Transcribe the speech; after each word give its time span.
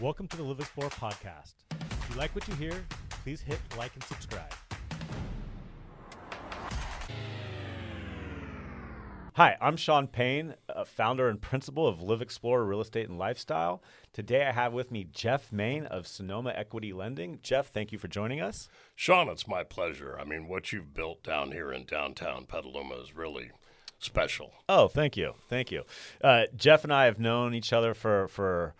Welcome 0.00 0.28
to 0.28 0.36
the 0.36 0.44
LivXplore 0.44 0.90
podcast. 0.92 1.54
If 1.80 2.10
you 2.10 2.14
like 2.14 2.32
what 2.32 2.46
you 2.46 2.54
hear, 2.54 2.84
please 3.24 3.40
hit 3.40 3.58
like 3.76 3.92
and 3.94 4.04
subscribe. 4.04 4.54
Hi, 9.34 9.56
I'm 9.60 9.76
Sean 9.76 10.06
Payne, 10.06 10.54
uh, 10.68 10.84
founder 10.84 11.28
and 11.28 11.40
principal 11.40 11.88
of 11.88 11.98
LivXplore 11.98 12.68
Real 12.68 12.80
Estate 12.80 13.08
and 13.08 13.18
Lifestyle. 13.18 13.82
Today 14.12 14.46
I 14.46 14.52
have 14.52 14.72
with 14.72 14.92
me 14.92 15.04
Jeff 15.12 15.50
Mayne 15.50 15.86
of 15.86 16.06
Sonoma 16.06 16.52
Equity 16.54 16.92
Lending. 16.92 17.40
Jeff, 17.42 17.72
thank 17.72 17.90
you 17.90 17.98
for 17.98 18.06
joining 18.06 18.40
us. 18.40 18.68
Sean, 18.94 19.28
it's 19.28 19.48
my 19.48 19.64
pleasure. 19.64 20.16
I 20.16 20.22
mean, 20.22 20.46
what 20.46 20.72
you've 20.72 20.94
built 20.94 21.24
down 21.24 21.50
here 21.50 21.72
in 21.72 21.86
downtown 21.86 22.46
Petaluma 22.46 22.94
is 23.02 23.16
really 23.16 23.50
special. 23.98 24.52
Oh, 24.68 24.86
thank 24.86 25.16
you. 25.16 25.34
Thank 25.48 25.72
you. 25.72 25.82
Uh, 26.22 26.44
Jeff 26.54 26.84
and 26.84 26.92
I 26.92 27.06
have 27.06 27.18
known 27.18 27.52
each 27.52 27.72
other 27.72 27.94
for, 27.94 28.28
for 28.28 28.76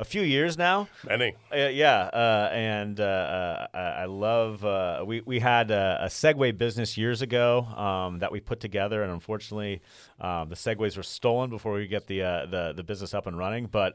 a 0.00 0.04
few 0.04 0.22
years 0.22 0.56
now. 0.56 0.88
Many. 1.06 1.36
Uh, 1.52 1.68
yeah, 1.68 2.04
uh, 2.12 2.50
and 2.52 2.98
uh, 2.98 3.66
uh 3.72 3.76
I 3.76 4.06
love. 4.06 4.64
Uh, 4.64 5.04
we 5.06 5.20
we 5.20 5.38
had 5.38 5.70
a, 5.70 6.00
a, 6.02 6.06
Segway 6.06 6.56
business 6.56 6.96
years 6.96 7.20
ago 7.20 7.64
um, 7.76 8.18
that 8.20 8.32
we 8.32 8.40
put 8.40 8.60
together, 8.60 9.02
and 9.02 9.12
unfortunately, 9.12 9.82
um, 10.20 10.48
the 10.48 10.56
Segways 10.56 10.96
were 10.96 11.02
stolen 11.02 11.50
before 11.50 11.74
we 11.74 11.86
get 11.86 12.06
the 12.06 12.22
uh, 12.22 12.46
the 12.46 12.72
the 12.74 12.82
business 12.82 13.12
up 13.12 13.26
and 13.26 13.36
running. 13.36 13.66
But 13.66 13.94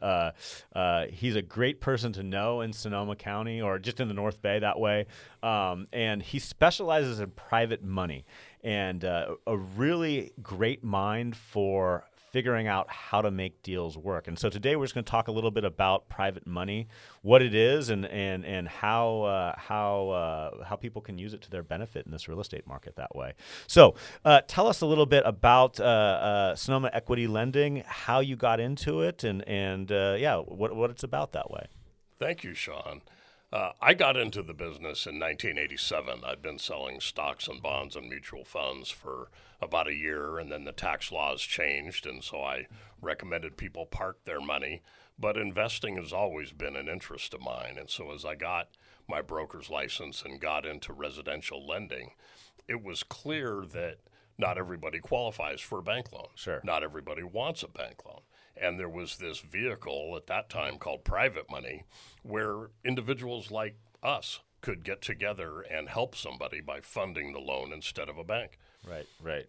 he's 1.12 1.36
a 1.36 1.42
great 1.42 1.82
person 1.82 2.14
to 2.14 2.24
know 2.24 2.62
in 2.62 2.72
Sonoma 2.72 3.16
County 3.16 3.62
or 3.62 3.80
just 3.80 4.00
in 4.00 4.08
the 4.08 4.14
North 4.14 4.42
Bay 4.42 4.60
that 4.60 4.80
way, 4.80 5.08
um, 5.42 5.88
and 5.92 6.22
he 6.22 6.38
specializes 6.38 7.20
in 7.20 7.32
private 7.32 7.84
money 7.84 8.26
and 8.64 9.04
a 9.04 9.58
really 9.76 10.34
great 10.42 10.84
mind 10.84 11.36
for 11.36 12.06
figuring 12.36 12.68
out 12.68 12.92
how 12.92 13.22
to 13.22 13.32
make 13.32 13.64
deals 13.64 13.98
work. 13.98 14.28
And 14.28 14.38
so 14.38 14.50
today 14.50 14.76
we're 14.76 14.84
just 14.84 14.94
going 14.94 15.06
to 15.06 15.10
talk 15.10 15.30
a 15.30 15.32
little 15.32 15.52
bit 15.52 15.64
about 15.64 16.10
private 16.10 16.46
money, 16.46 16.90
what 17.22 17.42
it 17.42 17.56
is, 17.56 17.90
and 17.90 18.06
and 18.08 18.44
and 18.44 18.68
how 18.68 19.22
uh, 19.22 19.54
how 19.56 20.10
uh, 20.10 20.66
how 20.66 20.76
people 20.76 21.02
can 21.02 21.18
use 21.18 21.34
it 21.34 21.42
to 21.44 21.50
their 21.50 21.64
benefit 21.64 22.06
in 22.06 22.12
this 22.12 22.28
real 22.28 22.42
estate 22.42 22.68
market 22.68 22.98
that 22.98 23.16
way. 23.16 23.36
So 23.68 23.96
uh, 24.26 24.42
tell 24.50 24.68
us 24.68 24.82
a 24.82 24.86
little 24.86 25.06
bit 25.06 25.24
about 25.26 25.80
uh, 25.80 25.84
uh, 25.84 26.56
Sonoma 26.56 26.90
Equity 26.92 27.26
Lending, 27.26 27.84
how 27.88 28.20
you 28.20 28.36
got 28.36 28.60
into 28.60 29.00
it, 29.00 29.24
and 29.24 29.42
and 29.48 29.90
uh, 29.90 30.18
yeah, 30.20 30.36
what 30.36 30.76
what 30.76 30.90
it's 30.90 31.04
about 31.06 31.32
that 31.32 31.50
way. 31.50 31.68
Thank 32.20 32.44
you, 32.44 32.54
Sean. 32.54 33.02
Uh, 33.56 33.72
I 33.82 33.94
got 33.94 34.18
into 34.18 34.44
the 34.44 34.54
business 34.54 35.08
in 35.08 35.18
1987. 35.18 36.26
I'd 36.26 36.42
been 36.42 36.60
selling 36.60 37.00
stocks 37.00 37.48
and 37.48 37.62
bonds 37.62 37.96
and 37.96 38.10
mutual 38.10 38.44
funds 38.44 38.90
for 38.90 39.30
about 39.62 39.88
a 39.88 39.94
year, 39.94 40.38
and 40.38 40.52
then 40.52 40.66
the 40.66 40.74
tax 40.74 41.10
laws 41.10 41.42
changed, 41.42 42.06
and 42.06 42.22
so 42.22 42.44
I 42.44 42.68
recommended 43.02 43.56
people 43.56 43.86
park 43.86 44.18
their 44.26 44.42
money. 44.42 44.82
But 45.18 45.38
investing 45.38 45.96
has 45.96 46.12
always 46.12 46.52
been 46.52 46.76
an 46.76 46.90
interest 46.90 47.34
of 47.34 47.40
mine, 47.40 47.78
and 47.80 47.90
so 47.90 48.12
as 48.12 48.26
I 48.26 48.36
got 48.36 48.72
my 49.08 49.22
broker's 49.22 49.70
license 49.70 50.22
and 50.22 50.42
got 50.42 50.66
into 50.66 50.92
residential 50.92 51.66
lending, 51.66 52.10
it 52.68 52.84
was 52.84 53.04
clear 53.04 53.64
that 53.72 54.00
not 54.38 54.58
everybody 54.58 55.00
qualifies 55.00 55.62
for 55.62 55.80
a 55.80 55.84
bank 55.84 56.12
loan. 56.12 56.28
Sure. 56.36 56.60
Not 56.66 56.84
everybody 56.84 57.24
wants 57.24 57.64
a 57.64 57.70
bank 57.70 58.04
loan. 58.06 58.20
And 58.58 58.80
there 58.80 58.90
was 58.90 59.18
this 59.18 59.40
vehicle 59.40 60.14
at 60.16 60.28
that 60.28 60.50
time 60.50 60.78
called 60.78 61.04
private 61.04 61.50
money 61.50 61.84
where 62.24 62.70
individuals 62.84 63.52
like 63.52 63.76
us 64.02 64.40
could 64.62 64.84
get 64.84 65.02
together 65.02 65.62
and 65.62 65.90
help 65.90 66.16
somebody 66.16 66.62
by 66.62 66.80
funding 66.80 67.34
the 67.34 67.40
loan 67.40 67.72
instead 67.72 68.10
of 68.10 68.18
a 68.18 68.24
bank. 68.24 68.58
Right, 68.88 69.06
right. 69.22 69.46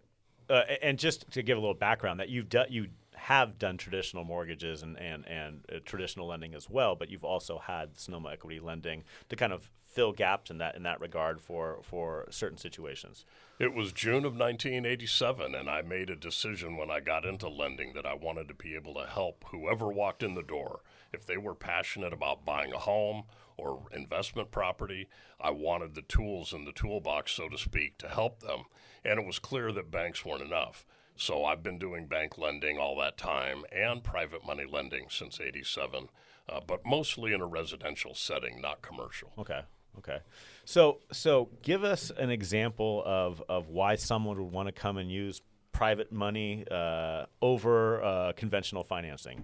Uh, 0.49 0.61
and 0.81 0.99
just 0.99 1.29
to 1.31 1.41
give 1.41 1.57
a 1.57 1.61
little 1.61 1.73
background, 1.73 2.19
that 2.19 2.29
you've 2.29 2.49
done 2.49 2.67
you 2.69 2.87
have 3.15 3.57
done 3.57 3.77
traditional 3.77 4.23
mortgages 4.23 4.83
and 4.83 4.97
and 4.97 5.27
and 5.27 5.65
uh, 5.73 5.79
traditional 5.83 6.27
lending 6.27 6.53
as 6.53 6.69
well, 6.69 6.95
but 6.95 7.09
you've 7.09 7.25
also 7.25 7.57
had 7.57 7.97
Sonoma 7.97 8.31
Equity 8.31 8.59
Lending 8.59 9.03
to 9.29 9.35
kind 9.35 9.51
of 9.51 9.69
fill 9.97 10.13
gaps 10.13 10.51
in 10.51 10.59
that 10.59 10.75
in 10.75 10.83
that 10.83 11.01
regard 11.01 11.41
for 11.41 11.79
for 11.81 12.27
certain 12.29 12.59
situations. 12.59 13.25
It 13.57 13.73
was 13.73 13.91
June 13.91 14.25
of 14.25 14.37
1987, 14.37 15.55
and 15.55 15.67
I 15.67 15.81
made 15.81 16.11
a 16.11 16.15
decision 16.15 16.77
when 16.77 16.91
I 16.91 16.99
got 16.99 17.25
into 17.25 17.49
lending 17.49 17.93
that 17.93 18.05
I 18.05 18.13
wanted 18.13 18.47
to 18.49 18.53
be 18.53 18.75
able 18.75 18.93
to 18.93 19.07
help 19.07 19.43
whoever 19.47 19.87
walked 19.87 20.21
in 20.21 20.35
the 20.35 20.43
door. 20.43 20.81
If 21.11 21.25
they 21.25 21.37
were 21.37 21.55
passionate 21.55 22.13
about 22.13 22.45
buying 22.45 22.73
a 22.73 22.77
home 22.77 23.23
or 23.57 23.87
investment 23.91 24.51
property, 24.51 25.07
I 25.41 25.49
wanted 25.49 25.95
the 25.95 26.03
tools 26.03 26.53
in 26.53 26.65
the 26.65 26.71
toolbox, 26.71 27.31
so 27.31 27.49
to 27.49 27.57
speak, 27.57 27.97
to 27.97 28.07
help 28.07 28.41
them. 28.41 28.65
And 29.03 29.19
it 29.19 29.25
was 29.25 29.39
clear 29.39 29.71
that 29.71 29.89
banks 29.89 30.23
weren't 30.23 30.43
enough. 30.43 30.85
So 31.15 31.43
I've 31.43 31.63
been 31.63 31.79
doing 31.79 32.05
bank 32.05 32.37
lending 32.37 32.77
all 32.77 32.95
that 32.99 33.17
time 33.17 33.63
and 33.71 34.03
private 34.03 34.45
money 34.45 34.65
lending 34.71 35.07
since 35.09 35.41
87, 35.41 36.09
uh, 36.47 36.59
but 36.67 36.85
mostly 36.85 37.33
in 37.33 37.41
a 37.41 37.47
residential 37.47 38.13
setting, 38.13 38.61
not 38.61 38.83
commercial. 38.83 39.33
Okay. 39.39 39.61
Okay. 39.97 40.19
So 40.65 40.99
so 41.11 41.49
give 41.61 41.83
us 41.83 42.11
an 42.17 42.29
example 42.29 43.03
of, 43.05 43.41
of 43.49 43.69
why 43.69 43.95
someone 43.95 44.37
would 44.37 44.51
want 44.51 44.67
to 44.67 44.71
come 44.71 44.97
and 44.97 45.11
use 45.11 45.41
private 45.71 46.11
money 46.11 46.65
uh, 46.71 47.25
over 47.41 48.03
uh, 48.03 48.33
conventional 48.35 48.83
financing. 48.83 49.43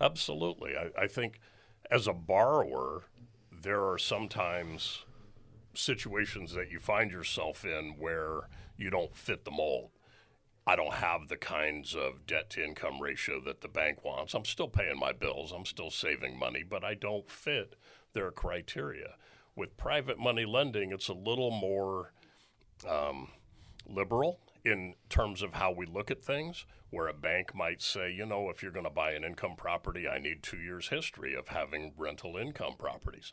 Absolutely. 0.00 0.76
I, 0.76 1.02
I 1.02 1.06
think 1.06 1.40
as 1.90 2.06
a 2.06 2.12
borrower, 2.12 3.04
there 3.50 3.88
are 3.88 3.98
sometimes 3.98 5.04
situations 5.74 6.54
that 6.54 6.70
you 6.70 6.78
find 6.78 7.10
yourself 7.10 7.64
in 7.64 7.94
where 7.98 8.48
you 8.76 8.90
don't 8.90 9.14
fit 9.14 9.44
the 9.44 9.50
mold. 9.50 9.90
I 10.66 10.76
don't 10.76 10.94
have 10.94 11.28
the 11.28 11.36
kinds 11.36 11.94
of 11.94 12.26
debt 12.26 12.50
to 12.50 12.64
income 12.64 13.00
ratio 13.00 13.40
that 13.40 13.60
the 13.60 13.68
bank 13.68 14.04
wants. 14.04 14.34
I'm 14.34 14.44
still 14.44 14.68
paying 14.68 14.98
my 14.98 15.12
bills, 15.12 15.52
I'm 15.52 15.64
still 15.64 15.90
saving 15.90 16.38
money, 16.38 16.62
but 16.62 16.84
I 16.84 16.94
don't 16.94 17.28
fit 17.30 17.76
their 18.12 18.30
criteria. 18.30 19.14
With 19.56 19.76
private 19.76 20.18
money 20.18 20.44
lending, 20.44 20.92
it's 20.92 21.08
a 21.08 21.14
little 21.14 21.50
more 21.50 22.12
um, 22.88 23.28
liberal 23.86 24.40
in 24.64 24.94
terms 25.08 25.42
of 25.42 25.54
how 25.54 25.72
we 25.72 25.86
look 25.86 26.10
at 26.10 26.22
things, 26.22 26.66
where 26.90 27.08
a 27.08 27.14
bank 27.14 27.54
might 27.54 27.82
say, 27.82 28.12
you 28.12 28.26
know, 28.26 28.50
if 28.50 28.62
you're 28.62 28.72
going 28.72 28.84
to 28.84 28.90
buy 28.90 29.12
an 29.12 29.24
income 29.24 29.54
property, 29.56 30.06
I 30.08 30.18
need 30.18 30.42
two 30.42 30.58
years' 30.58 30.88
history 30.88 31.34
of 31.34 31.48
having 31.48 31.92
rental 31.96 32.36
income 32.36 32.74
properties. 32.78 33.32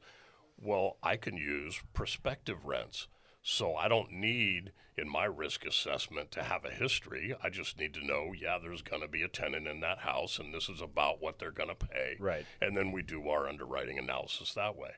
Well, 0.57 0.97
I 1.03 1.17
can 1.17 1.37
use 1.37 1.81
prospective 1.93 2.65
rents. 2.65 3.07
So 3.49 3.75
I 3.75 3.87
don't 3.87 4.11
need 4.11 4.73
in 4.97 5.07
my 5.07 5.23
risk 5.23 5.65
assessment 5.65 6.31
to 6.31 6.43
have 6.43 6.65
a 6.65 6.69
history. 6.69 7.33
I 7.41 7.49
just 7.49 7.79
need 7.79 7.93
to 7.93 8.05
know, 8.05 8.33
yeah, 8.37 8.57
there's 8.61 8.81
going 8.81 9.01
to 9.01 9.07
be 9.07 9.21
a 9.21 9.29
tenant 9.29 9.67
in 9.67 9.79
that 9.79 9.99
house 9.99 10.37
and 10.37 10.53
this 10.53 10.67
is 10.67 10.81
about 10.81 11.21
what 11.21 11.39
they're 11.39 11.51
going 11.51 11.69
to 11.69 11.87
pay. 11.87 12.17
Right. 12.19 12.45
And 12.61 12.75
then 12.75 12.91
we 12.91 13.03
do 13.03 13.29
our 13.29 13.47
underwriting 13.47 13.99
analysis 13.99 14.53
that 14.55 14.75
way. 14.75 14.91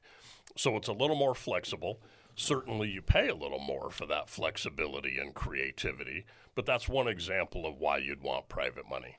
So 0.55 0.75
it's 0.75 0.87
a 0.87 0.93
little 0.93 1.15
more 1.15 1.35
flexible. 1.35 2.01
Certainly, 2.35 2.89
you 2.89 3.01
pay 3.01 3.27
a 3.27 3.35
little 3.35 3.59
more 3.59 3.89
for 3.89 4.05
that 4.05 4.29
flexibility 4.29 5.17
and 5.17 5.33
creativity, 5.33 6.25
but 6.55 6.65
that's 6.65 6.87
one 6.87 7.07
example 7.07 7.65
of 7.65 7.77
why 7.77 7.97
you'd 7.97 8.21
want 8.21 8.49
private 8.49 8.89
money. 8.89 9.17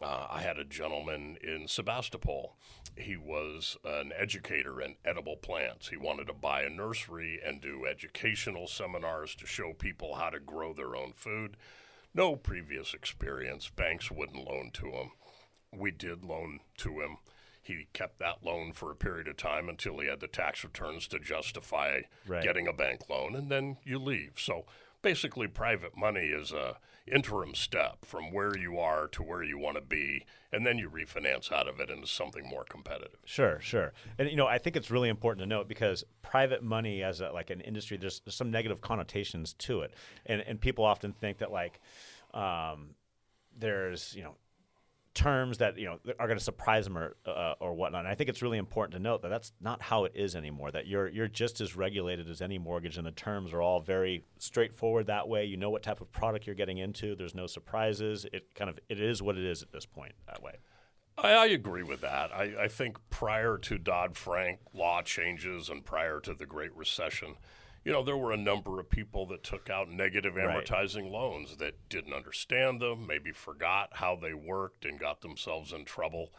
Uh, 0.00 0.26
I 0.30 0.40
had 0.40 0.58
a 0.58 0.64
gentleman 0.64 1.36
in 1.42 1.68
Sebastopol. 1.68 2.56
He 2.96 3.16
was 3.16 3.76
an 3.84 4.12
educator 4.16 4.80
in 4.80 4.96
edible 5.04 5.36
plants. 5.36 5.88
He 5.88 5.96
wanted 5.96 6.28
to 6.28 6.32
buy 6.32 6.62
a 6.62 6.70
nursery 6.70 7.40
and 7.44 7.60
do 7.60 7.84
educational 7.86 8.66
seminars 8.66 9.34
to 9.36 9.46
show 9.46 9.74
people 9.74 10.14
how 10.14 10.30
to 10.30 10.40
grow 10.40 10.72
their 10.72 10.96
own 10.96 11.12
food. 11.12 11.56
No 12.14 12.36
previous 12.36 12.94
experience. 12.94 13.68
Banks 13.68 14.10
wouldn't 14.10 14.48
loan 14.48 14.70
to 14.74 14.86
him. 14.86 15.10
We 15.72 15.90
did 15.90 16.24
loan 16.24 16.60
to 16.78 17.00
him. 17.00 17.18
He 17.62 17.86
kept 17.92 18.18
that 18.18 18.42
loan 18.42 18.72
for 18.72 18.90
a 18.90 18.96
period 18.96 19.28
of 19.28 19.36
time 19.36 19.68
until 19.68 20.00
he 20.00 20.08
had 20.08 20.20
the 20.20 20.26
tax 20.26 20.64
returns 20.64 21.06
to 21.08 21.20
justify 21.20 22.00
right. 22.26 22.42
getting 22.42 22.66
a 22.66 22.72
bank 22.72 23.08
loan, 23.08 23.36
and 23.36 23.50
then 23.50 23.76
you 23.84 24.00
leave. 24.00 24.32
So 24.36 24.66
basically, 25.00 25.46
private 25.46 25.96
money 25.96 26.26
is 26.26 26.50
a 26.50 26.78
interim 27.06 27.54
step 27.54 28.04
from 28.04 28.32
where 28.32 28.56
you 28.56 28.78
are 28.78 29.06
to 29.08 29.22
where 29.22 29.44
you 29.44 29.58
want 29.58 29.76
to 29.76 29.82
be, 29.82 30.24
and 30.52 30.66
then 30.66 30.76
you 30.76 30.90
refinance 30.90 31.52
out 31.52 31.68
of 31.68 31.78
it 31.78 31.88
into 31.88 32.06
something 32.06 32.48
more 32.48 32.64
competitive. 32.64 33.20
Sure, 33.24 33.60
sure. 33.60 33.92
And 34.18 34.28
you 34.28 34.36
know, 34.36 34.48
I 34.48 34.58
think 34.58 34.74
it's 34.74 34.90
really 34.90 35.08
important 35.08 35.42
to 35.42 35.46
note 35.46 35.68
because 35.68 36.02
private 36.22 36.64
money 36.64 37.02
as 37.04 37.20
a, 37.20 37.30
like 37.30 37.50
an 37.50 37.60
industry, 37.60 37.96
there's, 37.96 38.20
there's 38.20 38.34
some 38.34 38.50
negative 38.50 38.80
connotations 38.80 39.52
to 39.54 39.82
it, 39.82 39.94
and 40.26 40.40
and 40.40 40.60
people 40.60 40.84
often 40.84 41.12
think 41.12 41.38
that 41.38 41.52
like. 41.52 41.80
Um, 42.34 42.94
there's 43.54 44.14
you 44.14 44.22
know 44.22 44.34
terms 45.14 45.58
that 45.58 45.78
you 45.78 45.84
know 45.84 45.98
are 46.18 46.26
going 46.26 46.38
to 46.38 46.44
surprise 46.44 46.84
them 46.84 46.96
or 46.96 47.16
uh, 47.26 47.54
or 47.60 47.74
whatnot. 47.74 48.00
And 48.00 48.08
I 48.08 48.14
think 48.14 48.30
it's 48.30 48.42
really 48.42 48.58
important 48.58 48.94
to 48.94 48.98
note 48.98 49.22
that 49.22 49.28
that's 49.28 49.52
not 49.60 49.82
how 49.82 50.04
it 50.04 50.12
is 50.14 50.34
anymore. 50.34 50.70
That 50.70 50.86
you're 50.86 51.08
you're 51.08 51.28
just 51.28 51.60
as 51.60 51.76
regulated 51.76 52.28
as 52.30 52.40
any 52.40 52.58
mortgage, 52.58 52.96
and 52.96 53.06
the 53.06 53.12
terms 53.12 53.52
are 53.52 53.62
all 53.62 53.80
very 53.80 54.24
straightforward 54.38 55.06
that 55.06 55.28
way. 55.28 55.44
You 55.44 55.56
know 55.56 55.70
what 55.70 55.82
type 55.82 56.00
of 56.00 56.10
product 56.12 56.46
you're 56.46 56.56
getting 56.56 56.78
into. 56.78 57.14
There's 57.14 57.34
no 57.34 57.46
surprises. 57.46 58.26
It 58.32 58.54
kind 58.54 58.70
of 58.70 58.78
it 58.88 59.00
is 59.00 59.22
what 59.22 59.36
it 59.36 59.44
is 59.44 59.62
at 59.62 59.72
this 59.72 59.86
point 59.86 60.12
that 60.26 60.42
way. 60.42 60.54
I, 61.18 61.32
I 61.32 61.46
agree 61.46 61.82
with 61.82 62.00
that. 62.00 62.32
I, 62.32 62.54
I 62.62 62.68
think 62.68 62.98
prior 63.10 63.58
to 63.58 63.78
Dodd 63.78 64.16
Frank 64.16 64.60
law 64.72 65.02
changes 65.02 65.68
and 65.68 65.84
prior 65.84 66.20
to 66.20 66.34
the 66.34 66.46
Great 66.46 66.74
Recession 66.74 67.36
you 67.84 67.92
know, 67.92 68.02
there 68.02 68.16
were 68.16 68.32
a 68.32 68.36
number 68.36 68.78
of 68.78 68.88
people 68.90 69.26
that 69.26 69.42
took 69.42 69.68
out 69.68 69.90
negative 69.90 70.34
amortizing 70.34 71.04
right. 71.04 71.12
loans 71.12 71.56
that 71.56 71.88
didn't 71.88 72.12
understand 72.12 72.80
them, 72.80 73.06
maybe 73.06 73.32
forgot 73.32 73.90
how 73.94 74.16
they 74.16 74.34
worked 74.34 74.84
and 74.84 75.00
got 75.00 75.20
themselves 75.20 75.72
in 75.72 75.84
trouble. 75.84 76.30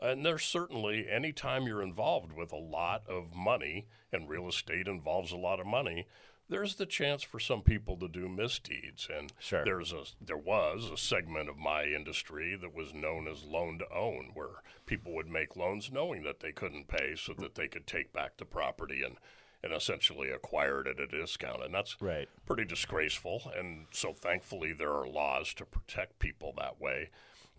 And 0.00 0.24
there's 0.24 0.44
certainly, 0.44 1.08
anytime 1.08 1.66
you're 1.66 1.82
involved 1.82 2.32
with 2.32 2.52
a 2.52 2.56
lot 2.56 3.02
of 3.08 3.34
money, 3.34 3.86
and 4.12 4.28
real 4.28 4.48
estate 4.48 4.88
involves 4.88 5.32
a 5.32 5.36
lot 5.36 5.60
of 5.60 5.66
money, 5.66 6.06
there's 6.48 6.74
the 6.74 6.86
chance 6.86 7.22
for 7.22 7.40
some 7.40 7.62
people 7.62 7.96
to 7.96 8.08
do 8.08 8.28
misdeeds. 8.28 9.08
And 9.12 9.32
Sure. 9.38 9.64
there's 9.64 9.92
a 9.92 10.04
there 10.20 10.36
was 10.36 10.90
a 10.90 10.96
segment 10.96 11.48
of 11.48 11.56
my 11.56 11.84
industry 11.84 12.54
that 12.56 12.74
was 12.74 12.92
known 12.92 13.26
as 13.26 13.44
loan 13.44 13.78
to 13.78 13.88
own, 13.92 14.30
where 14.34 14.62
people 14.84 15.12
would 15.14 15.28
make 15.28 15.56
loans 15.56 15.90
knowing 15.90 16.22
that 16.24 16.40
they 16.40 16.52
couldn't 16.52 16.86
pay, 16.88 17.16
so 17.16 17.32
that 17.34 17.54
they 17.54 17.68
could 17.68 17.86
take 17.86 18.12
back 18.12 18.36
the 18.36 18.44
property 18.44 19.02
and 19.02 19.16
and 19.64 19.72
essentially 19.72 20.28
acquired 20.30 20.86
at 20.86 21.00
a 21.00 21.06
discount. 21.06 21.64
And 21.64 21.74
that's 21.74 21.96
Right. 22.00 22.28
pretty 22.46 22.66
disgraceful. 22.66 23.50
And 23.56 23.86
so 23.90 24.12
thankfully 24.12 24.74
there 24.74 24.92
are 24.92 25.08
laws 25.08 25.54
to 25.54 25.64
protect 25.64 26.18
people 26.18 26.52
that 26.58 26.78
way. 26.80 27.08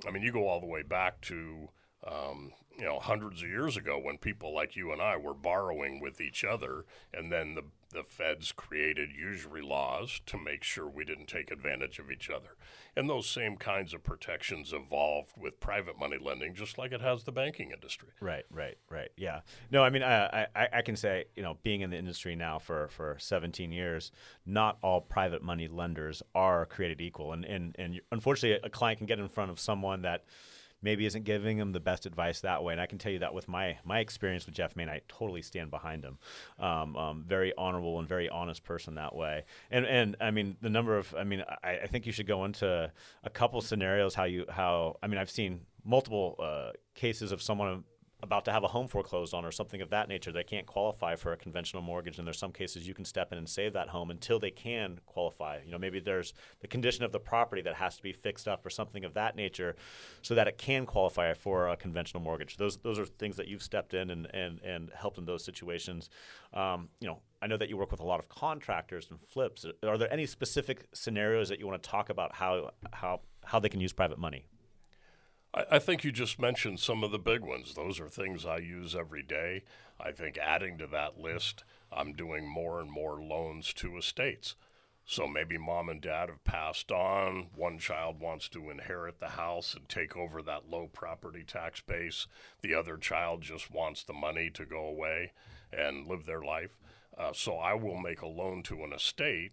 I 0.07 0.11
mean, 0.11 0.21
you 0.23 0.31
go 0.31 0.47
all 0.47 0.59
the 0.59 0.67
way 0.67 0.83
back 0.83 1.19
to 1.21 1.69
um, 2.05 2.53
you 2.77 2.85
know 2.85 2.99
hundreds 2.99 3.41
of 3.41 3.49
years 3.49 3.75
ago 3.75 3.97
when 3.97 4.19
people 4.19 4.53
like 4.53 4.75
you 4.75 4.91
and 4.91 5.01
I 5.01 5.17
were 5.17 5.33
borrowing 5.33 5.99
with 5.99 6.21
each 6.21 6.43
other, 6.43 6.85
and 7.11 7.31
then 7.31 7.55
the 7.55 7.63
the 7.95 8.03
feds 8.03 8.51
created 8.51 9.09
usury 9.12 9.62
laws 9.62 10.21
to 10.25 10.38
make 10.38 10.63
sure 10.63 10.88
we 10.88 11.06
didn't 11.06 11.27
take 11.27 11.50
advantage 11.50 11.97
of 11.97 12.12
each 12.12 12.30
other. 12.30 12.50
And 12.95 13.09
those 13.09 13.27
same 13.27 13.57
kinds 13.57 13.94
of 13.94 14.03
protections 14.03 14.74
evolved 14.74 15.31
with 15.38 15.59
private 15.59 15.97
money 15.97 16.18
lending, 16.21 16.53
just 16.53 16.77
like 16.77 16.92
it 16.92 17.01
has 17.01 17.24
the 17.24 17.31
banking 17.31 17.71
industry. 17.71 18.09
Right, 18.19 18.45
right, 18.51 18.77
right. 18.89 19.09
Yeah. 19.18 19.42
No, 19.71 19.83
I 19.83 19.89
mean, 19.89 20.03
I, 20.03 20.47
I, 20.56 20.68
I 20.74 20.81
can 20.81 20.95
say, 20.95 21.25
you 21.36 21.44
know, 21.44 21.57
being 21.63 21.81
in 21.81 21.89
the 21.89 21.97
industry 21.97 22.36
now 22.36 22.59
for, 22.59 22.89
for 22.89 23.18
17 23.19 23.71
years, 23.71 24.12
not 24.45 24.77
all 24.83 25.01
private 25.01 25.41
money 25.41 25.68
lenders 25.68 26.21
are 26.36 26.65
created 26.65 27.01
equal. 27.01 27.31
And, 27.33 27.45
and, 27.45 27.75
and 27.80 28.01
unfortunately, 28.12 28.59
a 28.63 28.69
client 28.69 29.00
can 29.00 29.07
get 29.07 29.19
in 29.19 29.30
front 29.30 29.51
of 29.51 29.59
someone 29.59 30.01
that 30.03 30.25
maybe 30.85 31.07
isn't 31.07 31.23
giving 31.23 31.57
them 31.57 31.71
the 31.71 31.79
best 31.79 32.05
advice 32.05 32.41
that 32.41 32.63
way. 32.63 32.71
And 32.71 32.79
I 32.79 32.85
can 32.85 32.99
tell 32.99 33.11
you 33.11 33.19
that 33.19 33.33
with 33.33 33.47
my, 33.47 33.77
my 33.83 33.99
experience 33.99 34.45
with 34.45 34.53
Jeff 34.53 34.75
Mayne, 34.75 34.87
I 34.87 35.01
totally 35.07 35.41
stand 35.41 35.71
behind 35.71 36.05
him. 36.05 36.19
Um, 36.59 36.95
um, 36.95 37.23
very 37.27 37.53
honorable 37.57 37.97
and 37.97 38.07
very 38.07 38.29
honest 38.29 38.63
person 38.63 38.93
that 38.95 39.15
way. 39.15 39.45
And, 39.71 39.85
and 39.87 40.15
I 40.21 40.29
mean, 40.29 40.57
the 40.61 40.69
number 40.69 40.95
of, 40.95 41.13
I 41.17 41.23
mean, 41.23 41.43
I, 41.63 41.79
I 41.79 41.87
think 41.87 42.05
you 42.05 42.11
should 42.11 42.27
go 42.27 42.45
into 42.45 42.91
a 43.23 43.29
couple 43.31 43.59
scenarios 43.61 44.13
how 44.13 44.25
you, 44.25 44.45
how, 44.47 44.97
I 45.01 45.07
mean, 45.07 45.17
I've 45.17 45.31
seen 45.31 45.61
multiple 45.83 46.35
uh, 46.39 46.71
cases 46.93 47.31
of 47.31 47.41
someone 47.41 47.83
about 48.23 48.45
to 48.45 48.51
have 48.51 48.63
a 48.63 48.67
home 48.67 48.88
foreclosed 48.88 49.33
on 49.33 49.45
or 49.45 49.51
something 49.51 49.81
of 49.81 49.89
that 49.89 50.07
nature, 50.07 50.31
they 50.31 50.44
can't 50.44 50.65
qualify 50.65 51.15
for 51.15 51.33
a 51.33 51.38
conventional 51.38 51.83
mortgage. 51.83 52.17
And 52.17 52.25
there's 52.25 52.39
some 52.39 52.51
cases 52.51 52.88
you 52.88 52.94
can 52.94 53.06
step 53.06 53.31
in 53.31 53.38
and 53.38 53.47
save 53.47 53.73
that 53.73 53.89
home 53.89 54.09
until 54.09 54.39
they 54.39 54.51
can 54.51 55.00
qualify. 55.06 55.59
You 55.65 55.71
know, 55.71 55.77
maybe 55.77 56.00
there's 56.00 56.33
the 56.62 56.67
condition 56.67 57.03
of 57.03 57.12
the 57.12 57.19
property 57.19 57.62
that 57.63 57.75
has 57.75 57.97
to 57.97 58.03
be 58.03 58.13
fixed 58.13 58.47
up 58.47 58.65
or 58.65 58.69
something 58.69 59.03
of 59.03 59.13
that 59.13 59.35
nature 59.35 59.75
so 60.21 60.33
that 60.35 60.47
it 60.47 60.57
can 60.57 60.85
qualify 60.85 61.33
for 61.33 61.69
a 61.69 61.77
conventional 61.77 62.23
mortgage. 62.23 62.57
Those 62.57 62.77
those 62.77 62.97
are 62.97 63.06
things 63.06 63.35
that 63.38 63.47
you've 63.47 63.63
stepped 63.63 63.94
in 63.94 64.09
and, 64.09 64.27
and, 64.33 64.59
and 64.62 64.91
helped 64.95 65.17
in 65.17 65.25
those 65.25 65.44
situations. 65.44 66.09
Um, 66.53 66.89
you 67.00 67.07
know, 67.07 67.19
I 67.41 67.47
know 67.47 67.57
that 67.57 67.69
you 67.69 67.77
work 67.77 67.91
with 67.91 68.00
a 68.00 68.06
lot 68.06 68.19
of 68.19 68.29
contractors 68.29 69.07
and 69.09 69.19
flips. 69.19 69.65
Are 69.83 69.97
there 69.97 70.12
any 70.12 70.25
specific 70.25 70.88
scenarios 70.94 71.50
that 71.50 71.59
you 71.59 71.67
want 71.67 71.81
to 71.81 71.89
talk 71.89 72.09
about 72.09 72.33
how 72.33 72.71
how 72.94 73.21
how 73.44 73.59
they 73.59 73.69
can 73.69 73.81
use 73.81 73.94
private 73.94 74.17
money? 74.17 74.45
I, 75.55 75.65
I 75.71 75.79
think 75.79 76.03
you 76.03 76.11
just 76.11 76.39
mentioned 76.39 76.79
some 76.79 77.03
of 77.03 77.11
the 77.11 77.19
big 77.19 77.41
ones. 77.41 77.73
Those 77.73 77.99
are 77.99 78.09
things 78.09 78.45
I 78.45 78.57
use 78.57 78.95
every 78.95 79.23
day. 79.23 79.63
I 79.99 80.11
think 80.11 80.37
adding 80.37 80.77
to 80.79 80.87
that 80.87 81.19
list, 81.19 81.63
I'm 81.91 82.13
doing 82.13 82.47
more 82.47 82.79
and 82.81 82.91
more 82.91 83.21
loans 83.21 83.73
to 83.75 83.97
estates. 83.97 84.55
So 85.07 85.27
maybe 85.27 85.57
mom 85.57 85.89
and 85.89 86.01
dad 86.01 86.29
have 86.29 86.43
passed 86.43 86.91
on. 86.91 87.47
One 87.55 87.77
child 87.77 88.19
wants 88.19 88.49
to 88.49 88.71
inherit 88.71 89.19
the 89.19 89.29
house 89.29 89.75
and 89.75 89.87
take 89.87 90.17
over 90.17 90.41
that 90.41 90.69
low 90.69 90.87
property 90.91 91.43
tax 91.45 91.79
base. 91.79 92.25
The 92.61 92.73
other 92.73 92.97
child 92.97 93.43
just 93.43 93.71
wants 93.71 94.03
the 94.03 94.13
money 94.13 94.49
to 94.49 94.65
go 94.65 94.83
away 94.83 95.33
and 95.71 96.07
live 96.07 96.25
their 96.25 96.41
life. 96.41 96.79
Uh, 97.15 97.33
so 97.33 97.55
I 97.57 97.75
will 97.75 97.97
make 97.97 98.21
a 98.21 98.27
loan 98.27 98.63
to 98.63 98.83
an 98.83 98.93
estate 98.93 99.51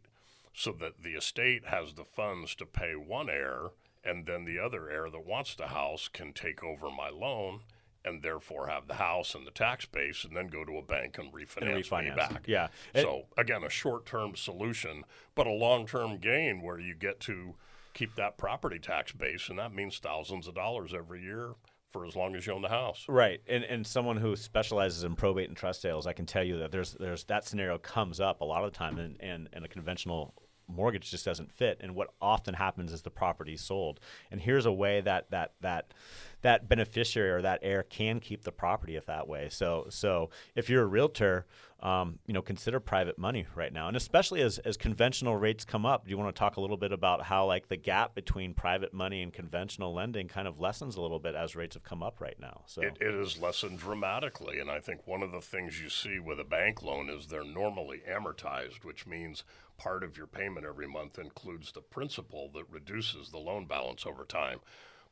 so 0.54 0.72
that 0.72 1.02
the 1.02 1.12
estate 1.12 1.66
has 1.66 1.94
the 1.94 2.04
funds 2.04 2.54
to 2.56 2.66
pay 2.66 2.94
one 2.96 3.28
heir, 3.28 3.70
and 4.04 4.26
then 4.26 4.44
the 4.44 4.58
other 4.58 4.90
heir 4.90 5.10
that 5.10 5.26
wants 5.26 5.54
the 5.54 5.68
house 5.68 6.08
can 6.08 6.32
take 6.32 6.62
over 6.62 6.90
my 6.90 7.08
loan 7.08 7.60
and 8.04 8.22
therefore 8.22 8.66
have 8.66 8.88
the 8.88 8.94
house 8.94 9.34
and 9.34 9.46
the 9.46 9.50
tax 9.50 9.86
base 9.86 10.24
and 10.24 10.36
then 10.36 10.48
go 10.48 10.64
to 10.64 10.76
a 10.76 10.82
bank 10.82 11.18
and 11.18 11.32
refinance, 11.32 11.74
me 11.74 11.82
refinance. 11.82 12.16
back. 12.16 12.42
Yeah. 12.46 12.68
So 12.94 13.26
again, 13.38 13.62
a 13.62 13.70
short-term 13.70 14.34
solution, 14.34 15.04
but 15.34 15.46
a 15.46 15.52
long-term 15.52 16.18
gain 16.18 16.62
where 16.62 16.80
you 16.80 16.94
get 16.94 17.20
to 17.20 17.54
keep 17.94 18.16
that 18.16 18.38
property 18.38 18.78
tax 18.78 19.12
base, 19.12 19.48
and 19.48 19.58
that 19.58 19.74
means 19.74 19.98
thousands 19.98 20.48
of 20.48 20.54
dollars 20.54 20.92
every 20.94 21.22
year 21.22 21.52
for 21.90 22.06
as 22.06 22.16
long 22.16 22.34
as 22.34 22.46
you 22.46 22.54
own 22.54 22.62
the 22.62 22.68
house. 22.68 23.04
Right, 23.06 23.40
and 23.46 23.64
and 23.64 23.86
someone 23.86 24.16
who 24.16 24.34
specializes 24.34 25.04
in 25.04 25.14
probate 25.14 25.48
and 25.48 25.56
trust 25.56 25.82
sales, 25.82 26.06
I 26.06 26.14
can 26.14 26.26
tell 26.26 26.42
you 26.42 26.58
that 26.58 26.72
there's 26.72 26.94
there's 26.94 27.24
that 27.24 27.44
scenario 27.44 27.78
comes 27.78 28.18
up 28.18 28.40
a 28.40 28.44
lot 28.44 28.64
of 28.64 28.72
the 28.72 28.78
time, 28.78 28.98
and 28.98 29.16
and, 29.20 29.48
and 29.52 29.64
a 29.64 29.68
conventional 29.68 30.34
mortgage 30.74 31.10
just 31.10 31.24
doesn't 31.24 31.52
fit. 31.52 31.78
And 31.80 31.94
what 31.94 32.08
often 32.20 32.54
happens 32.54 32.92
is 32.92 33.02
the 33.02 33.10
property 33.10 33.54
is 33.54 33.60
sold. 33.60 34.00
And 34.30 34.40
here's 34.40 34.66
a 34.66 34.72
way 34.72 35.00
that 35.00 35.30
that 35.30 35.52
that 35.60 35.94
that 36.42 36.68
beneficiary 36.68 37.30
or 37.30 37.42
that 37.42 37.60
heir 37.62 37.82
can 37.82 38.20
keep 38.20 38.42
the 38.44 38.52
property 38.52 38.96
if 38.96 39.06
that 39.06 39.28
way. 39.28 39.48
So 39.50 39.86
so 39.90 40.30
if 40.54 40.68
you're 40.68 40.82
a 40.82 40.86
realtor, 40.86 41.46
um, 41.82 42.20
you 42.26 42.32
know, 42.32 42.42
consider 42.42 42.78
private 42.78 43.18
money 43.18 43.46
right 43.56 43.72
now, 43.72 43.88
and 43.88 43.96
especially 43.96 44.40
as 44.40 44.58
as 44.58 44.76
conventional 44.76 45.36
rates 45.36 45.64
come 45.64 45.84
up. 45.84 46.04
Do 46.04 46.10
you 46.10 46.18
want 46.18 46.34
to 46.34 46.38
talk 46.38 46.56
a 46.56 46.60
little 46.60 46.76
bit 46.76 46.92
about 46.92 47.24
how 47.24 47.44
like 47.46 47.68
the 47.68 47.76
gap 47.76 48.14
between 48.14 48.54
private 48.54 48.94
money 48.94 49.20
and 49.20 49.32
conventional 49.32 49.92
lending 49.92 50.28
kind 50.28 50.46
of 50.46 50.60
lessens 50.60 50.96
a 50.96 51.00
little 51.00 51.18
bit 51.18 51.34
as 51.34 51.56
rates 51.56 51.74
have 51.74 51.82
come 51.82 52.02
up 52.02 52.20
right 52.20 52.38
now? 52.38 52.62
So 52.66 52.82
It, 52.82 52.98
it 53.00 53.14
is 53.14 53.38
lessened 53.38 53.80
dramatically, 53.80 54.60
and 54.60 54.70
I 54.70 54.78
think 54.78 55.06
one 55.06 55.22
of 55.22 55.32
the 55.32 55.40
things 55.40 55.82
you 55.82 55.88
see 55.88 56.20
with 56.20 56.38
a 56.38 56.44
bank 56.44 56.82
loan 56.82 57.10
is 57.10 57.26
they're 57.26 57.44
normally 57.44 58.02
amortized, 58.08 58.84
which 58.84 59.06
means 59.06 59.42
part 59.76 60.04
of 60.04 60.16
your 60.16 60.28
payment 60.28 60.64
every 60.64 60.86
month 60.86 61.18
includes 61.18 61.72
the 61.72 61.80
principal 61.80 62.48
that 62.54 62.70
reduces 62.70 63.30
the 63.30 63.38
loan 63.38 63.66
balance 63.66 64.06
over 64.06 64.24
time. 64.24 64.60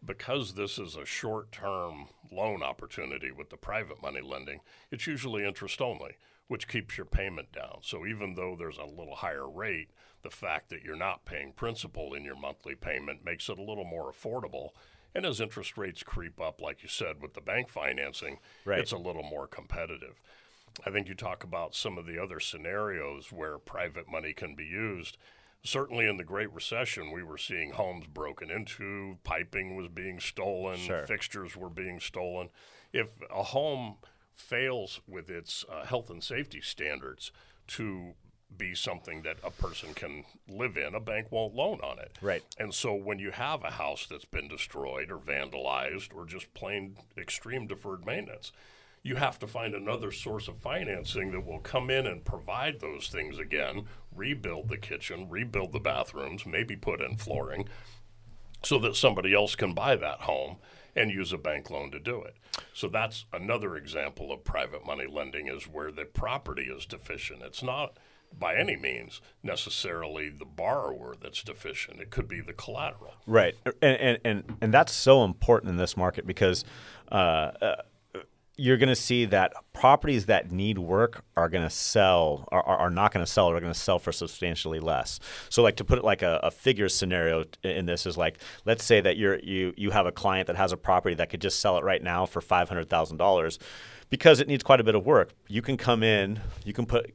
Because 0.03 0.55
this 0.55 0.79
is 0.79 0.97
a 0.97 1.05
short 1.05 1.53
term 1.53 2.07
loan 2.33 2.63
opportunity 2.63 3.31
with 3.33 3.51
the 3.51 3.59
private 3.59 4.01
money 4.01 4.23
lending, 4.23 4.61
it's 4.91 5.07
usually 5.07 5.45
interest 5.45 5.83
only, 5.83 6.17
which 6.51 6.67
keeps 6.67 6.97
your 6.99 7.05
payment 7.05 7.53
down. 7.53 7.79
So 7.81 8.05
even 8.05 8.35
though 8.35 8.57
there's 8.59 8.77
a 8.77 8.85
little 8.85 9.15
higher 9.15 9.49
rate, 9.49 9.91
the 10.23 10.31
fact 10.31 10.69
that 10.71 10.83
you're 10.83 10.97
not 10.97 11.25
paying 11.25 11.53
principal 11.53 12.13
in 12.13 12.25
your 12.25 12.35
monthly 12.35 12.75
payment 12.75 13.25
makes 13.25 13.49
it 13.49 13.57
a 13.57 13.63
little 13.63 13.85
more 13.85 14.11
affordable. 14.13 14.71
And 15.15 15.25
as 15.25 15.41
interest 15.41 15.79
rates 15.79 16.03
creep 16.03 16.41
up, 16.41 16.61
like 16.61 16.83
you 16.83 16.89
said, 16.89 17.23
with 17.23 17.35
the 17.35 17.41
bank 17.41 17.69
financing, 17.69 18.41
Right. 18.65 18.81
it's 18.81 18.91
a 18.91 18.97
little 18.97 19.23
more 19.23 19.47
competitive. 19.47 20.21
I 20.85 20.91
think 20.91 21.07
you 21.07 21.15
talk 21.15 21.45
about 21.45 21.77
some 21.77 21.97
of 21.97 22.05
the 22.05 22.21
other 22.21 22.41
scenarios 22.41 23.31
where 23.31 23.57
private 23.57 24.09
money 24.09 24.33
can 24.33 24.57
be 24.57 24.65
used. 24.67 25.19
Certainly 25.63 26.07
in 26.09 26.17
the 26.17 26.25
Great 26.25 26.51
Recession, 26.53 27.13
we 27.13 27.23
were 27.23 27.39
seeing 27.39 27.71
homes 27.75 28.09
broken 28.09 28.51
into, 28.51 29.19
piping 29.23 29.77
was 29.77 29.87
being 29.87 30.19
stolen, 30.19 30.79
Sure. 30.79 31.07
fixtures 31.07 31.57
were 31.57 31.71
being 31.71 32.01
stolen. 32.01 32.51
If 32.93 33.11
a 33.31 33.45
home 33.45 33.99
fails 34.41 35.01
with 35.07 35.31
its 35.31 35.65
uh, 35.71 35.85
health 35.85 36.11
and 36.11 36.23
safety 36.25 36.61
standards 36.61 37.31
to 37.69 38.15
be 38.57 38.75
something 38.75 39.23
that 39.23 39.37
a 39.45 39.51
person 39.51 39.95
can 39.95 40.25
live 40.49 40.77
in, 40.77 40.95
a 40.95 41.01
bank 41.01 41.29
won't 41.31 41.55
loan 41.55 41.81
on 41.83 41.99
it. 41.99 42.19
Right. 42.21 42.43
And 42.59 42.75
so 42.75 42.95
when 42.95 43.19
you 43.19 43.31
have 43.31 43.63
a 43.63 43.71
house 43.71 44.07
that's 44.11 44.25
been 44.25 44.49
destroyed 44.49 45.11
or 45.11 45.19
vandalized 45.19 46.15
or 46.15 46.27
just 46.27 46.53
plain 46.53 46.97
extreme 47.17 47.67
deferred 47.67 48.05
maintenance, 48.05 48.51
you 49.03 49.17
have 49.17 49.39
to 49.39 49.47
find 49.47 49.75
another 49.75 50.11
source 50.11 50.49
of 50.49 50.59
financing 50.59 51.31
that 51.31 51.47
will 51.47 51.61
come 51.61 51.91
in 51.91 52.07
and 52.07 52.25
provide 52.25 52.81
those 52.81 53.09
things 53.09 53.39
again, 53.39 53.85
rebuild 54.15 54.69
the 54.69 54.77
kitchen, 54.77 55.29
rebuild 55.31 55.73
the 55.73 55.81
bathrooms, 55.81 56.45
maybe 56.45 56.77
put 56.77 57.01
in 57.01 57.17
flooring, 57.17 57.69
so 58.63 58.79
that 58.79 58.97
somebody 58.97 59.33
else 59.33 59.55
can 59.55 59.73
buy 59.73 59.97
that 59.97 60.23
home 60.23 60.57
and 61.01 61.11
use 61.11 61.33
a 61.33 61.39
bank 61.39 61.71
loan 61.71 61.91
to 61.91 61.99
do 61.99 62.23
it. 62.23 62.37
So 62.73 62.89
that's 62.89 63.25
another 63.33 63.77
example 63.77 64.33
of 64.33 64.45
private 64.45 64.85
money 64.85 65.07
lending 65.09 65.49
is 65.49 65.65
where 65.65 65.91
the 65.91 66.05
property 66.05 66.65
is 66.65 66.85
deficient. 66.87 67.43
It's 67.43 67.63
not 67.63 67.97
by 68.39 68.55
any 68.55 68.77
means 68.77 69.21
necessarily 69.43 70.29
the 70.29 70.45
borrower 70.45 71.15
that's 71.21 71.43
deficient. 71.43 72.01
It 72.01 72.11
could 72.11 72.29
be 72.29 72.41
the 72.41 72.53
collateral. 72.53 73.15
Right, 73.27 73.57
and 73.83 73.97
and 74.01 74.19
and, 74.25 74.57
and 74.61 74.75
that's 74.75 74.93
so 74.93 75.25
important 75.25 75.71
in 75.71 75.77
this 75.77 75.97
market 75.97 76.27
because 76.27 76.65
uh, 77.11 77.15
uh, 77.15 77.77
you're 78.57 78.77
going 78.77 78.89
to 78.89 78.97
see 78.97 79.25
that 79.25 79.53
properties 79.73 80.27
that 80.27 80.51
need 80.51 80.79
work 80.79 81.25
are 81.37 81.49
going 81.49 81.65
to 81.65 81.71
sell 81.71 82.47
are, 82.53 82.63
are 82.63 82.91
not 82.91 83.13
going 83.13 83.25
to 83.25 83.31
sell 83.31 83.47
or 83.47 83.57
are 83.57 83.61
going 83.61 83.73
to 83.73 83.79
sell 83.79 83.99
for 83.99 84.13
substantially 84.13 84.81
less. 84.81 85.19
So, 85.49 85.63
like 85.63 85.77
to 85.77 85.85
put 85.85 85.99
it 85.99 86.05
like 86.05 86.23
a, 86.23 86.41
a 86.43 86.51
figure 86.51 86.89
scenario 86.89 87.45
in 87.63 87.87
this 87.87 88.07
is 88.07 88.17
like, 88.17 88.39
let's 88.65 88.85
say 88.85 89.01
that 89.01 89.17
you're 89.17 89.39
you 89.39 89.73
you 89.77 89.91
have 89.91 90.07
a 90.07 90.13
client 90.13 90.47
that 90.49 90.57
has 90.57 90.73
a 90.73 90.77
property 90.77 91.15
that 91.17 91.31
could 91.31 91.41
just 91.41 91.61
sell 91.61 91.79
it 91.79 91.85
right 91.85 92.03
now 92.03 92.27
for 92.27 92.41
five 92.41 92.69
hundred 92.69 92.91
thousand 92.91 93.17
dollars 93.17 93.59
because 94.11 94.41
it 94.41 94.49
needs 94.49 94.63
quite 94.63 94.81
a 94.81 94.85
bit 94.85 94.95
of 94.95 95.07
work. 95.07 95.33
You 95.49 95.63
can 95.63 95.77
come 95.77 96.03
in, 96.03 96.41
you 96.65 96.73
can 96.73 96.87
put 96.87 97.15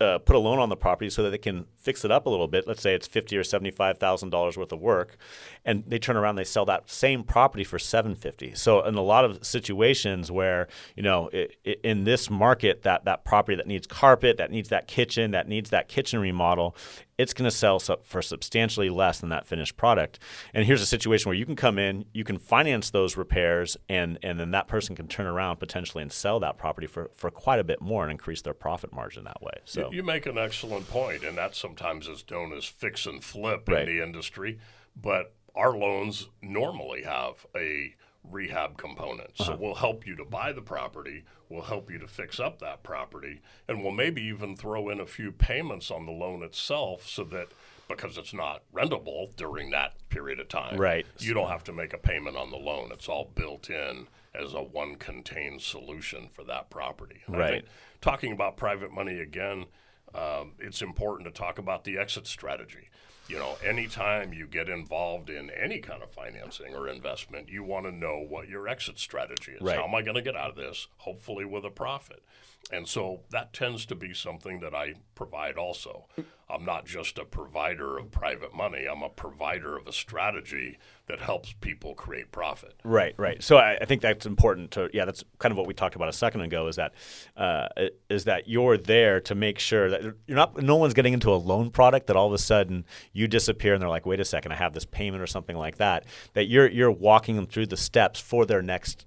uh, 0.00 0.18
put 0.18 0.34
a 0.34 0.38
loan 0.38 0.58
on 0.58 0.68
the 0.68 0.76
property 0.76 1.10
so 1.10 1.22
that 1.22 1.30
they 1.30 1.38
can 1.38 1.66
fix 1.80 2.04
it 2.04 2.10
up 2.10 2.26
a 2.26 2.30
little 2.30 2.48
bit. 2.48 2.66
Let's 2.66 2.82
say 2.82 2.94
it's 2.94 3.06
fifty 3.06 3.36
or 3.36 3.44
seventy 3.44 3.70
five 3.70 3.98
thousand 3.98 4.30
dollars 4.30 4.56
worth 4.56 4.72
of 4.72 4.80
work, 4.80 5.16
and 5.64 5.84
they 5.86 5.98
turn 5.98 6.16
around, 6.16 6.30
and 6.30 6.38
they 6.38 6.44
sell 6.44 6.64
that 6.66 6.90
same 6.90 7.24
property 7.24 7.64
for 7.64 7.78
seven 7.78 8.14
fifty. 8.14 8.54
So 8.54 8.84
in 8.84 8.94
a 8.94 9.02
lot 9.02 9.24
of 9.24 9.44
situations 9.44 10.30
where 10.30 10.68
you 10.96 11.02
know 11.02 11.28
it, 11.32 11.56
it, 11.64 11.80
in 11.82 12.04
this 12.04 12.30
market, 12.30 12.82
that 12.82 13.04
that 13.04 13.24
property 13.24 13.56
that 13.56 13.66
needs 13.66 13.86
carpet, 13.86 14.36
that 14.36 14.50
needs 14.50 14.68
that 14.68 14.86
kitchen, 14.86 15.30
that 15.32 15.48
needs 15.48 15.70
that 15.70 15.88
kitchen 15.88 16.20
remodel, 16.20 16.76
it's 17.18 17.34
going 17.34 17.48
to 17.48 17.54
sell 17.54 17.78
for 17.78 18.22
substantially 18.22 18.88
less 18.88 19.20
than 19.20 19.28
that 19.28 19.46
finished 19.46 19.76
product. 19.76 20.18
And 20.54 20.64
here's 20.64 20.80
a 20.80 20.86
situation 20.86 21.28
where 21.28 21.36
you 21.36 21.44
can 21.44 21.56
come 21.56 21.78
in, 21.78 22.06
you 22.12 22.24
can 22.24 22.38
finance 22.38 22.90
those 22.90 23.16
repairs, 23.16 23.76
and 23.88 24.18
and 24.22 24.40
then 24.40 24.52
that 24.52 24.68
person 24.68 24.96
can 24.96 25.06
turn 25.06 25.26
around 25.26 25.58
potentially 25.58 26.02
and 26.02 26.10
sell 26.10 26.40
that 26.40 26.56
property 26.56 26.86
for, 26.86 27.10
for 27.14 27.30
quite 27.30 27.60
a 27.60 27.64
bit 27.64 27.80
more 27.80 28.04
and 28.04 28.10
increase 28.10 28.42
their 28.42 28.54
profit 28.54 28.92
margin 28.92 29.24
that 29.24 29.42
way. 29.42 29.52
So 29.64 29.90
you, 29.90 29.98
you 29.98 30.02
make 30.02 30.26
an 30.26 30.38
excellent 30.38 30.88
point, 30.88 31.24
and 31.24 31.36
that 31.36 31.54
sometimes 31.70 32.08
is 32.08 32.24
known 32.30 32.52
as 32.52 32.64
fix 32.64 33.06
and 33.06 33.22
flip 33.22 33.68
right. 33.68 33.88
in 33.88 33.96
the 33.96 34.02
industry. 34.02 34.58
But 35.00 35.34
our 35.54 35.76
loans 35.76 36.28
normally 36.42 37.02
have 37.02 37.46
a 37.56 37.94
rehab 38.28 38.76
component. 38.76 39.36
So 39.36 39.44
uh-huh. 39.44 39.56
we'll 39.60 39.74
help 39.76 40.06
you 40.06 40.16
to 40.16 40.24
buy 40.24 40.52
the 40.52 40.60
property, 40.60 41.24
we'll 41.48 41.62
help 41.62 41.90
you 41.90 41.98
to 41.98 42.08
fix 42.08 42.38
up 42.38 42.58
that 42.58 42.82
property, 42.82 43.40
and 43.68 43.82
we'll 43.82 43.92
maybe 43.92 44.22
even 44.22 44.56
throw 44.56 44.88
in 44.88 45.00
a 45.00 45.06
few 45.06 45.32
payments 45.32 45.90
on 45.90 46.06
the 46.06 46.12
loan 46.12 46.42
itself 46.42 47.08
so 47.08 47.24
that 47.24 47.48
because 47.88 48.18
it's 48.18 48.34
not 48.34 48.62
rentable 48.72 49.34
during 49.36 49.70
that 49.70 49.94
period 50.10 50.38
of 50.38 50.48
time. 50.48 50.76
Right. 50.76 51.06
You 51.18 51.34
don't 51.34 51.48
have 51.48 51.64
to 51.64 51.72
make 51.72 51.92
a 51.92 51.98
payment 51.98 52.36
on 52.36 52.50
the 52.50 52.56
loan. 52.56 52.90
It's 52.92 53.08
all 53.08 53.32
built 53.34 53.68
in 53.68 54.06
as 54.32 54.54
a 54.54 54.62
one 54.62 54.94
contained 54.96 55.62
solution 55.62 56.28
for 56.28 56.44
that 56.44 56.70
property. 56.70 57.22
And 57.26 57.36
right. 57.36 57.64
talking 58.00 58.32
about 58.32 58.56
private 58.56 58.92
money 58.92 59.18
again, 59.18 59.66
um, 60.14 60.52
it's 60.58 60.82
important 60.82 61.26
to 61.26 61.32
talk 61.32 61.58
about 61.58 61.84
the 61.84 61.98
exit 61.98 62.26
strategy 62.26 62.90
you 63.30 63.38
know, 63.38 63.56
anytime 63.64 64.32
you 64.32 64.46
get 64.48 64.68
involved 64.68 65.30
in 65.30 65.50
any 65.50 65.78
kind 65.78 66.02
of 66.02 66.10
financing 66.10 66.74
or 66.74 66.88
investment, 66.88 67.48
you 67.48 67.62
want 67.62 67.86
to 67.86 67.92
know 67.92 68.18
what 68.28 68.48
your 68.48 68.66
exit 68.66 68.98
strategy 68.98 69.52
is. 69.52 69.60
Right. 69.60 69.76
How 69.76 69.84
am 69.84 69.94
I 69.94 70.02
going 70.02 70.16
to 70.16 70.22
get 70.22 70.34
out 70.34 70.50
of 70.50 70.56
this? 70.56 70.88
Hopefully, 70.98 71.44
with 71.44 71.64
a 71.64 71.70
profit. 71.70 72.24
And 72.72 72.88
so 72.88 73.20
that 73.30 73.52
tends 73.52 73.86
to 73.86 73.94
be 73.94 74.12
something 74.14 74.58
that 74.60 74.74
I 74.74 74.94
provide 75.14 75.56
also. 75.56 76.06
I'm 76.50 76.64
not 76.64 76.86
just 76.86 77.18
a 77.18 77.24
provider 77.24 77.98
of 77.98 78.10
private 78.10 78.54
money, 78.54 78.86
I'm 78.90 79.02
a 79.02 79.08
provider 79.08 79.76
of 79.76 79.86
a 79.86 79.92
strategy 79.92 80.78
that 81.06 81.20
helps 81.20 81.52
people 81.60 81.94
create 81.94 82.30
profit. 82.30 82.74
Right, 82.84 83.14
right. 83.16 83.42
So 83.42 83.56
I, 83.56 83.76
I 83.80 83.84
think 83.84 84.00
that's 84.00 84.26
important 84.26 84.70
to, 84.72 84.88
yeah, 84.92 85.04
that's 85.04 85.24
kind 85.38 85.50
of 85.50 85.58
what 85.58 85.66
we 85.66 85.74
talked 85.74 85.96
about 85.96 86.08
a 86.08 86.12
second 86.12 86.42
ago 86.42 86.68
is 86.68 86.76
that, 86.76 86.92
uh, 87.36 87.66
is 88.08 88.24
that 88.24 88.48
you're 88.48 88.76
there 88.76 89.20
to 89.22 89.34
make 89.34 89.58
sure 89.58 89.90
that 89.90 90.02
you're 90.02 90.36
not, 90.36 90.62
no 90.62 90.76
one's 90.76 90.94
getting 90.94 91.12
into 91.12 91.32
a 91.32 91.36
loan 91.36 91.70
product 91.70 92.06
that 92.06 92.16
all 92.16 92.28
of 92.28 92.32
a 92.32 92.38
sudden 92.38 92.84
you 93.12 93.26
disappear 93.26 93.74
and 93.74 93.82
they're 93.82 93.88
like, 93.88 94.06
wait 94.06 94.20
a 94.20 94.24
second, 94.24 94.52
I 94.52 94.56
have 94.56 94.72
this 94.72 94.84
payment 94.84 95.22
or 95.22 95.26
something 95.26 95.56
like 95.56 95.78
that, 95.78 96.04
that 96.34 96.46
you're, 96.46 96.68
you're 96.68 96.92
walking 96.92 97.36
them 97.36 97.46
through 97.46 97.66
the 97.66 97.76
steps 97.76 98.20
for 98.20 98.46
their 98.46 98.62
next 98.62 99.06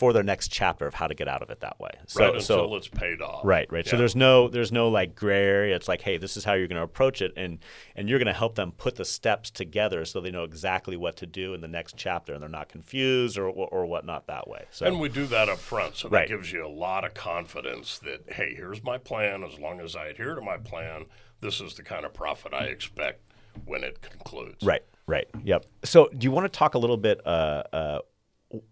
for 0.00 0.14
their 0.14 0.22
next 0.22 0.48
chapter 0.48 0.86
of 0.86 0.94
how 0.94 1.06
to 1.06 1.14
get 1.14 1.28
out 1.28 1.42
of 1.42 1.50
it 1.50 1.60
that 1.60 1.78
way. 1.78 1.90
So, 2.06 2.20
right, 2.20 2.28
until 2.28 2.70
so, 2.70 2.74
it's 2.74 2.88
paid 2.88 3.20
off. 3.20 3.44
Right, 3.44 3.70
right. 3.70 3.84
Yeah. 3.84 3.90
So 3.90 3.96
there's 3.98 4.16
no 4.16 4.48
there's 4.48 4.72
no 4.72 4.88
like 4.88 5.14
gray 5.14 5.44
area. 5.44 5.76
It's 5.76 5.88
like, 5.88 6.00
hey, 6.00 6.16
this 6.16 6.38
is 6.38 6.44
how 6.44 6.54
you're 6.54 6.68
going 6.68 6.78
to 6.78 6.82
approach 6.82 7.20
it, 7.20 7.34
and 7.36 7.58
and 7.94 8.08
you're 8.08 8.18
going 8.18 8.26
to 8.26 8.32
help 8.32 8.54
them 8.54 8.72
put 8.72 8.96
the 8.96 9.04
steps 9.04 9.50
together 9.50 10.06
so 10.06 10.22
they 10.22 10.30
know 10.30 10.44
exactly 10.44 10.96
what 10.96 11.18
to 11.18 11.26
do 11.26 11.52
in 11.52 11.60
the 11.60 11.68
next 11.68 11.98
chapter, 11.98 12.32
and 12.32 12.40
they're 12.40 12.48
not 12.48 12.70
confused 12.70 13.36
or 13.36 13.46
or, 13.46 13.68
or 13.68 13.84
whatnot 13.84 14.26
that 14.28 14.48
way. 14.48 14.64
So 14.70 14.86
and 14.86 14.98
we 14.98 15.10
do 15.10 15.26
that 15.26 15.50
up 15.50 15.58
front, 15.58 15.96
so 15.96 16.08
that 16.08 16.16
right. 16.16 16.28
gives 16.28 16.50
you 16.50 16.66
a 16.66 16.68
lot 16.68 17.04
of 17.04 17.12
confidence 17.12 17.98
that 17.98 18.32
hey, 18.32 18.54
here's 18.56 18.82
my 18.82 18.96
plan. 18.96 19.44
As 19.44 19.58
long 19.58 19.82
as 19.82 19.94
I 19.94 20.06
adhere 20.06 20.34
to 20.34 20.40
my 20.40 20.56
plan, 20.56 21.04
this 21.42 21.60
is 21.60 21.74
the 21.74 21.82
kind 21.82 22.06
of 22.06 22.14
profit 22.14 22.54
I 22.54 22.64
expect 22.64 23.20
when 23.66 23.84
it 23.84 24.00
concludes. 24.00 24.64
Right. 24.64 24.82
Right. 25.06 25.26
Yep. 25.42 25.66
So, 25.84 26.08
do 26.16 26.24
you 26.24 26.30
want 26.30 26.44
to 26.44 26.56
talk 26.56 26.74
a 26.74 26.78
little 26.78 26.96
bit 26.96 27.20
uh, 27.26 27.64
uh, 27.72 27.98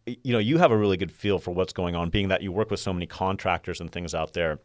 you 0.07 0.33
know, 0.33 0.39
you 0.39 0.59
have 0.59 0.71
a 0.71 0.77
really 0.77 0.97
good 0.97 1.13
feel 1.13 1.39
for 1.39 1.53
what's 1.53 1.73
going 1.73 1.95
on, 1.95 2.11
being 2.11 2.29
that 2.29 2.43
you 2.43 2.53
work 2.53 2.71
with 2.71 2.81
so 2.81 2.93
many 2.93 3.07
contractors 3.07 3.81
and 3.81 3.91
things 3.91 4.15
out 4.15 4.33
there. 4.33 4.59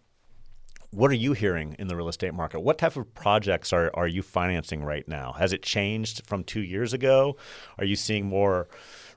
What 0.91 1.09
are 1.09 1.15
you 1.15 1.33
hearing 1.33 1.75
in 1.79 1.87
the 1.87 1.95
real 1.95 2.07
estate 2.07 2.33
market? 2.33 2.59
What 2.59 2.77
type 2.77 2.95
of 2.95 3.13
projects 3.15 3.73
are, 3.73 3.91
are 3.95 4.07
you 4.07 4.21
financing 4.21 4.83
right 4.83 5.07
now? 5.07 5.33
Has 5.33 5.51
it 5.51 5.63
changed 5.63 6.21
from 6.27 6.43
two 6.43 6.61
years 6.61 6.93
ago? 6.93 7.35
Are 7.79 7.85
you 7.85 7.95
seeing 7.95 8.27
more 8.27 8.67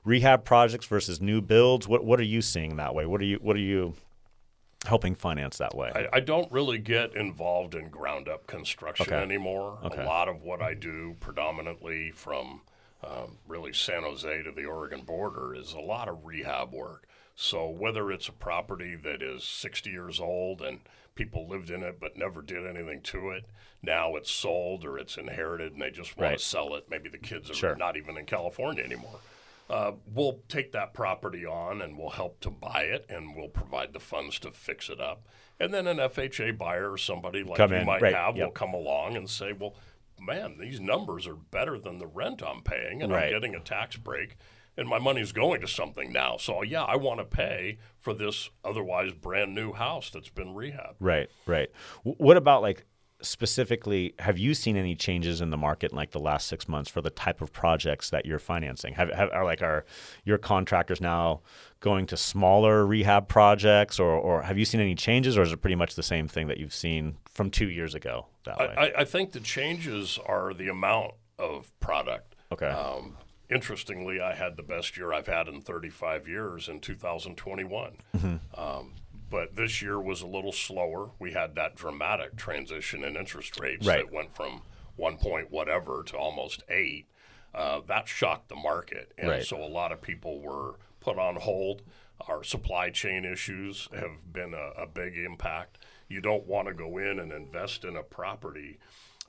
rehab 0.03 0.43
projects 0.43 0.87
versus 0.87 1.21
new 1.21 1.41
builds? 1.41 1.87
What 1.87 2.03
what 2.03 2.19
are 2.19 2.23
you 2.23 2.41
seeing 2.41 2.77
that 2.77 2.95
way? 2.95 3.05
What 3.05 3.21
are 3.21 3.25
you 3.25 3.37
what 3.41 3.55
are 3.55 3.59
you 3.59 3.93
helping 4.85 5.13
finance 5.13 5.57
that 5.57 5.75
way? 5.75 5.91
I, 5.93 6.17
I 6.17 6.19
don't 6.19 6.51
really 6.51 6.79
get 6.79 7.15
involved 7.15 7.75
in 7.75 7.89
ground 7.89 8.27
up 8.27 8.47
construction 8.47 9.13
okay. 9.13 9.21
anymore. 9.21 9.77
Okay. 9.83 10.01
A 10.01 10.05
lot 10.05 10.29
of 10.29 10.41
what 10.41 10.61
I 10.61 10.73
do 10.73 11.15
predominantly 11.19 12.11
from 12.11 12.61
um, 13.03 13.37
really 13.47 13.73
San 13.73 14.03
Jose 14.03 14.43
to 14.43 14.51
the 14.51 14.65
Oregon 14.65 15.01
border 15.01 15.53
is 15.53 15.73
a 15.73 15.79
lot 15.79 16.07
of 16.07 16.25
rehab 16.25 16.73
work. 16.73 17.07
So 17.35 17.69
whether 17.69 18.11
it's 18.11 18.27
a 18.27 18.33
property 18.33 18.95
that 18.95 19.21
is 19.21 19.43
60 19.43 19.91
years 19.91 20.19
old 20.19 20.61
and 20.61 20.79
people 21.13 21.47
lived 21.47 21.69
in 21.69 21.83
it 21.83 21.99
but 21.99 22.17
never 22.17 22.41
did 22.41 22.65
anything 22.65 23.01
to 23.01 23.29
it, 23.29 23.45
now 23.83 24.15
it's 24.15 24.31
sold 24.31 24.83
or 24.83 24.97
it's 24.97 25.17
inherited 25.17 25.73
and 25.73 25.81
they 25.81 25.91
just 25.91 26.17
want 26.17 26.31
right. 26.31 26.39
to 26.39 26.43
sell 26.43 26.73
it. 26.73 26.87
Maybe 26.89 27.09
the 27.09 27.19
kids 27.19 27.51
are 27.51 27.53
sure. 27.53 27.75
not 27.75 27.95
even 27.95 28.17
in 28.17 28.25
California 28.25 28.83
anymore. 28.83 29.19
Uh, 29.69 29.91
we'll 30.11 30.39
take 30.47 30.71
that 30.71 30.93
property 30.93 31.45
on 31.45 31.81
and 31.81 31.97
we'll 31.97 32.09
help 32.09 32.39
to 32.39 32.49
buy 32.49 32.83
it 32.83 33.05
and 33.09 33.35
we'll 33.35 33.49
provide 33.49 33.93
the 33.93 33.99
funds 33.99 34.39
to 34.39 34.49
fix 34.49 34.89
it 34.89 34.99
up. 34.99 35.21
And 35.59 35.73
then 35.73 35.87
an 35.87 35.97
FHA 35.97 36.57
buyer 36.57 36.91
or 36.91 36.97
somebody 36.97 37.43
like 37.43 37.57
come 37.57 37.71
you 37.71 37.77
in. 37.77 37.85
might 37.85 38.01
right. 38.01 38.15
have 38.15 38.37
yep. 38.37 38.45
will 38.47 38.51
come 38.51 38.73
along 38.73 39.17
and 39.17 39.29
say, 39.29 39.53
well, 39.53 39.75
man, 40.19 40.57
these 40.59 40.79
numbers 40.79 41.27
are 41.27 41.35
better 41.35 41.77
than 41.79 41.99
the 41.99 42.07
rent 42.07 42.41
I'm 42.45 42.61
paying, 42.61 43.01
and 43.01 43.11
right. 43.11 43.25
I'm 43.25 43.31
getting 43.31 43.55
a 43.55 43.59
tax 43.59 43.97
break, 43.97 44.37
and 44.75 44.87
my 44.87 44.99
money's 44.99 45.31
going 45.31 45.61
to 45.61 45.67
something 45.67 46.11
now. 46.11 46.37
So 46.37 46.63
yeah, 46.63 46.83
I 46.83 46.95
want 46.95 47.19
to 47.19 47.25
pay 47.25 47.77
for 47.97 48.13
this 48.13 48.49
otherwise 48.63 49.13
brand 49.13 49.55
new 49.55 49.73
house 49.73 50.09
that's 50.09 50.29
been 50.29 50.53
rehabbed. 50.53 50.95
Right, 50.99 51.29
right. 51.45 51.69
W- 52.03 52.15
what 52.17 52.37
about 52.37 52.61
like 52.61 52.85
specifically? 53.21 54.13
Have 54.19 54.37
you 54.37 54.53
seen 54.53 54.77
any 54.77 54.95
changes 54.95 55.41
in 55.41 55.49
the 55.49 55.57
market 55.57 55.91
in 55.91 55.97
like 55.97 56.11
the 56.11 56.19
last 56.19 56.47
six 56.47 56.67
months 56.67 56.89
for 56.89 57.01
the 57.01 57.09
type 57.09 57.41
of 57.41 57.51
projects 57.51 58.09
that 58.11 58.25
you're 58.25 58.39
financing? 58.39 58.93
Have, 58.93 59.11
have 59.11 59.29
are 59.31 59.45
like 59.45 59.61
are 59.61 59.85
your 60.23 60.37
contractors 60.37 61.01
now 61.01 61.41
going 61.79 62.05
to 62.07 62.17
smaller 62.17 62.85
rehab 62.85 63.27
projects, 63.27 63.99
or 63.99 64.11
or 64.11 64.43
have 64.43 64.57
you 64.57 64.65
seen 64.65 64.81
any 64.81 64.95
changes, 64.95 65.37
or 65.37 65.41
is 65.41 65.51
it 65.51 65.57
pretty 65.57 65.75
much 65.75 65.95
the 65.95 66.03
same 66.03 66.27
thing 66.27 66.47
that 66.47 66.57
you've 66.57 66.73
seen 66.73 67.17
from 67.37 67.51
two 67.51 67.69
years 67.69 67.93
ago? 67.93 68.25
That 68.45 68.57
way, 68.57 68.73
I, 68.75 69.01
I 69.01 69.05
think 69.05 69.31
the 69.31 69.39
changes 69.39 70.17
are 70.25 70.55
the 70.55 70.69
amount 70.69 71.13
of 71.37 71.71
product. 71.79 72.35
Okay. 72.51 72.65
Um, 72.65 73.15
interestingly, 73.47 74.19
I 74.19 74.33
had 74.33 74.57
the 74.57 74.63
best 74.63 74.97
year 74.97 75.13
I've 75.13 75.27
had 75.27 75.47
in 75.47 75.61
35 75.61 76.27
years 76.27 76.67
in 76.67 76.79
2021. 76.79 77.97
Mm-hmm. 78.17 78.59
Um, 78.59 78.95
but 79.29 79.55
this 79.55 79.83
year 79.83 79.99
was 79.99 80.23
a 80.23 80.27
little 80.27 80.51
slower. 80.51 81.11
We 81.19 81.33
had 81.33 81.53
that 81.55 81.75
dramatic 81.75 82.37
transition 82.37 83.03
in 83.03 83.15
interest 83.15 83.59
rates 83.59 83.85
right. 83.85 84.03
that 84.05 84.11
went 84.11 84.35
from 84.35 84.63
one 84.95 85.17
point 85.17 85.51
whatever 85.51 86.01
to 86.07 86.17
almost 86.17 86.63
eight. 86.69 87.05
Uh, 87.53 87.81
that 87.87 88.07
shocked 88.07 88.49
the 88.49 88.55
market, 88.55 89.11
and 89.17 89.29
right. 89.29 89.43
so 89.43 89.63
a 89.63 89.65
lot 89.65 89.91
of 89.91 90.01
people 90.01 90.41
were 90.41 90.75
put 90.99 91.17
on 91.17 91.35
hold. 91.35 91.81
Our 92.27 92.43
supply 92.43 92.89
chain 92.89 93.25
issues 93.25 93.89
have 93.93 94.31
been 94.31 94.53
a, 94.53 94.81
a 94.81 94.87
big 94.87 95.17
impact. 95.17 95.77
You 96.07 96.21
don't 96.21 96.47
want 96.47 96.67
to 96.67 96.73
go 96.73 96.97
in 96.97 97.19
and 97.19 97.31
invest 97.31 97.83
in 97.83 97.95
a 97.95 98.03
property 98.03 98.79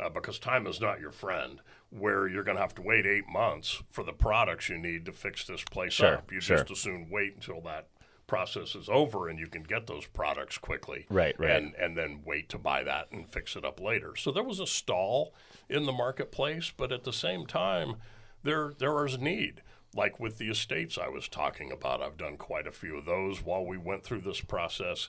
uh, 0.01 0.09
because 0.09 0.39
time 0.39 0.67
is 0.67 0.81
not 0.81 1.01
your 1.01 1.11
friend, 1.11 1.61
where 1.91 2.29
you're 2.29 2.45
going 2.45 2.57
to 2.57 2.63
have 2.63 2.75
to 2.77 2.83
wait 2.83 3.07
eight 3.07 3.29
months 3.29 3.83
for 3.91 4.05
the 4.05 4.13
products 4.13 4.69
you 4.69 4.79
need 4.79 5.05
to 5.07 5.13
fix 5.13 5.45
this 5.45 5.65
place 5.65 5.95
sure, 5.95 6.17
up. 6.17 6.33
You 6.33 6.41
sure. 6.41 6.59
just 6.59 6.71
as 6.71 6.79
soon 6.79 7.09
wait 7.11 7.35
until 7.35 7.61
that 7.63 7.89
process 8.27 8.75
is 8.75 8.89
over 8.89 9.29
and 9.29 9.39
you 9.39 9.47
can 9.49 9.63
get 9.63 9.87
those 9.87 10.07
products 10.07 10.59
quickly. 10.59 11.07
Right, 11.09 11.35
right. 11.39 11.51
And, 11.51 11.75
and 11.75 11.97
then 11.97 12.21
wait 12.25 12.49
to 12.51 12.59
buy 12.59 12.85
that 12.85 13.11
and 13.11 13.27
fix 13.27 13.57
it 13.57 13.65
up 13.65 13.81
later. 13.81 14.15
So 14.17 14.31
there 14.31 14.45
was 14.45 14.61
a 14.61 14.67
stall 14.67 15.35
in 15.69 15.87
the 15.87 15.93
marketplace, 15.93 16.73
but 16.77 16.93
at 16.93 17.05
the 17.05 17.13
same 17.13 17.47
time, 17.47 17.97
there 18.45 18.73
there 18.79 19.05
is 19.05 19.19
need 19.19 19.63
like 19.95 20.21
with 20.21 20.39
the 20.39 20.49
estates 20.49 20.99
I 20.99 21.09
was 21.09 21.29
talking 21.29 21.73
about, 21.73 22.03
I've 22.03 22.17
done 22.17 22.37
quite 22.37 22.67
a 22.67 22.73
few 22.73 22.97
of 22.97 23.05
those 23.05 23.43
while 23.43 23.65
we 23.65 23.79
went 23.79 24.05
through 24.05 24.21
this 24.21 24.41
process. 24.41 25.09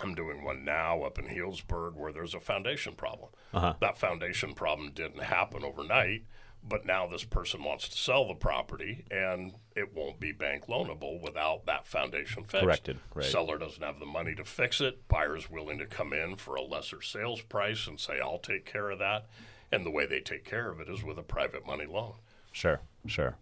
I'm 0.00 0.14
doing 0.14 0.44
one 0.44 0.64
now 0.64 1.02
up 1.02 1.18
in 1.18 1.26
Healdsburg 1.26 1.94
where 1.94 2.12
there's 2.12 2.34
a 2.34 2.40
foundation 2.40 2.94
problem. 2.94 3.30
Uh-huh. 3.52 3.74
That 3.80 3.96
foundation 3.96 4.54
problem 4.54 4.90
didn't 4.92 5.22
happen 5.22 5.64
overnight, 5.64 6.24
but 6.66 6.84
now 6.84 7.06
this 7.06 7.24
person 7.24 7.62
wants 7.62 7.88
to 7.88 7.96
sell 7.96 8.26
the 8.26 8.34
property 8.34 9.04
and 9.10 9.54
it 9.76 9.94
won't 9.94 10.18
be 10.18 10.32
bank 10.32 10.66
loanable 10.66 11.22
without 11.22 11.66
that 11.66 11.86
foundation 11.86 12.42
fixed. 12.42 12.64
Corrected. 12.64 12.98
Right. 13.14 13.24
Seller 13.24 13.56
doesn't 13.56 13.82
have 13.82 14.00
the 14.00 14.06
money 14.06 14.34
to 14.34 14.44
fix 14.44 14.80
it. 14.80 15.06
Buyer's 15.06 15.48
willing 15.48 15.78
to 15.78 15.86
come 15.86 16.12
in 16.12 16.36
for 16.36 16.56
a 16.56 16.62
lesser 16.62 17.00
sales 17.00 17.42
price 17.42 17.86
and 17.86 18.00
say, 18.00 18.18
I'll 18.20 18.38
take 18.38 18.64
care 18.64 18.90
of 18.90 18.98
that. 18.98 19.26
And 19.70 19.86
the 19.86 19.90
way 19.90 20.06
they 20.06 20.20
take 20.20 20.44
care 20.44 20.70
of 20.70 20.80
it 20.80 20.88
is 20.88 21.04
with 21.04 21.18
a 21.18 21.22
private 21.22 21.66
money 21.66 21.86
loan. 21.86 22.14
Sure, 22.54 22.80
sure. 23.06 23.36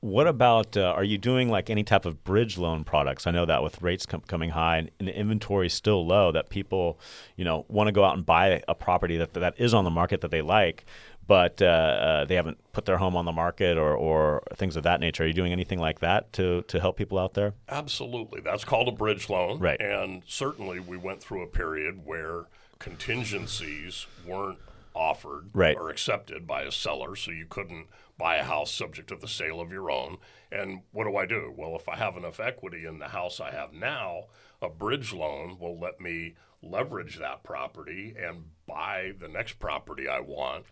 What 0.00 0.26
about? 0.26 0.76
Uh, 0.76 0.92
are 0.96 1.04
you 1.04 1.18
doing 1.18 1.50
like 1.50 1.70
any 1.70 1.84
type 1.84 2.04
of 2.04 2.24
bridge 2.24 2.58
loan 2.58 2.84
products? 2.84 3.26
I 3.26 3.30
know 3.30 3.44
that 3.46 3.62
with 3.62 3.80
rates 3.80 4.06
com- 4.06 4.22
coming 4.22 4.50
high 4.50 4.78
and, 4.78 4.90
and 4.98 5.06
the 5.08 5.16
inventory 5.16 5.68
still 5.68 6.06
low, 6.06 6.32
that 6.32 6.48
people, 6.48 6.98
you 7.36 7.44
know, 7.44 7.64
want 7.68 7.88
to 7.88 7.92
go 7.92 8.02
out 8.02 8.16
and 8.16 8.24
buy 8.24 8.62
a 8.66 8.74
property 8.74 9.18
that 9.18 9.34
that 9.34 9.60
is 9.60 9.72
on 9.72 9.84
the 9.84 9.90
market 9.90 10.22
that 10.22 10.30
they 10.30 10.40
like, 10.42 10.86
but 11.26 11.62
uh, 11.62 11.66
uh, 11.66 12.24
they 12.24 12.34
haven't 12.34 12.58
put 12.72 12.86
their 12.86 12.96
home 12.96 13.14
on 13.14 13.24
the 13.24 13.32
market 13.32 13.76
or, 13.76 13.94
or 13.94 14.42
things 14.56 14.74
of 14.74 14.82
that 14.82 15.00
nature. 15.00 15.22
Are 15.22 15.26
you 15.26 15.34
doing 15.34 15.52
anything 15.52 15.78
like 15.78 16.00
that 16.00 16.32
to 16.32 16.62
to 16.62 16.80
help 16.80 16.96
people 16.96 17.18
out 17.18 17.34
there? 17.34 17.52
Absolutely, 17.68 18.40
that's 18.40 18.64
called 18.64 18.88
a 18.88 18.92
bridge 18.92 19.28
loan, 19.28 19.60
Right. 19.60 19.80
And 19.80 20.22
certainly, 20.26 20.80
we 20.80 20.96
went 20.96 21.20
through 21.20 21.42
a 21.42 21.46
period 21.46 22.06
where 22.06 22.46
contingencies 22.78 24.06
weren't 24.26 24.58
offered 24.94 25.50
Right. 25.52 25.76
or 25.76 25.88
accepted 25.90 26.46
by 26.46 26.62
a 26.62 26.72
seller, 26.72 27.14
so 27.16 27.30
you 27.30 27.46
couldn't 27.46 27.88
buy 28.18 28.36
a 28.36 28.44
house 28.44 28.72
subject 28.72 29.08
to 29.08 29.16
the 29.16 29.28
sale 29.28 29.60
of 29.60 29.72
your 29.72 29.90
own. 29.90 30.18
And 30.52 30.82
what 30.92 31.04
do 31.04 31.16
I 31.16 31.26
do? 31.26 31.54
Well, 31.56 31.76
if 31.76 31.88
I 31.88 31.96
have 31.96 32.16
enough 32.16 32.40
equity 32.40 32.84
in 32.84 32.98
the 32.98 33.08
house 33.08 33.40
I 33.40 33.50
have 33.50 33.72
now, 33.72 34.24
a 34.60 34.68
bridge 34.68 35.12
loan 35.12 35.58
will 35.58 35.78
let 35.78 36.00
me 36.00 36.34
leverage 36.62 37.18
that 37.18 37.42
property 37.42 38.14
and 38.18 38.50
buy 38.66 39.12
the 39.18 39.28
next 39.28 39.58
property 39.58 40.06
I 40.08 40.20
want 40.20 40.66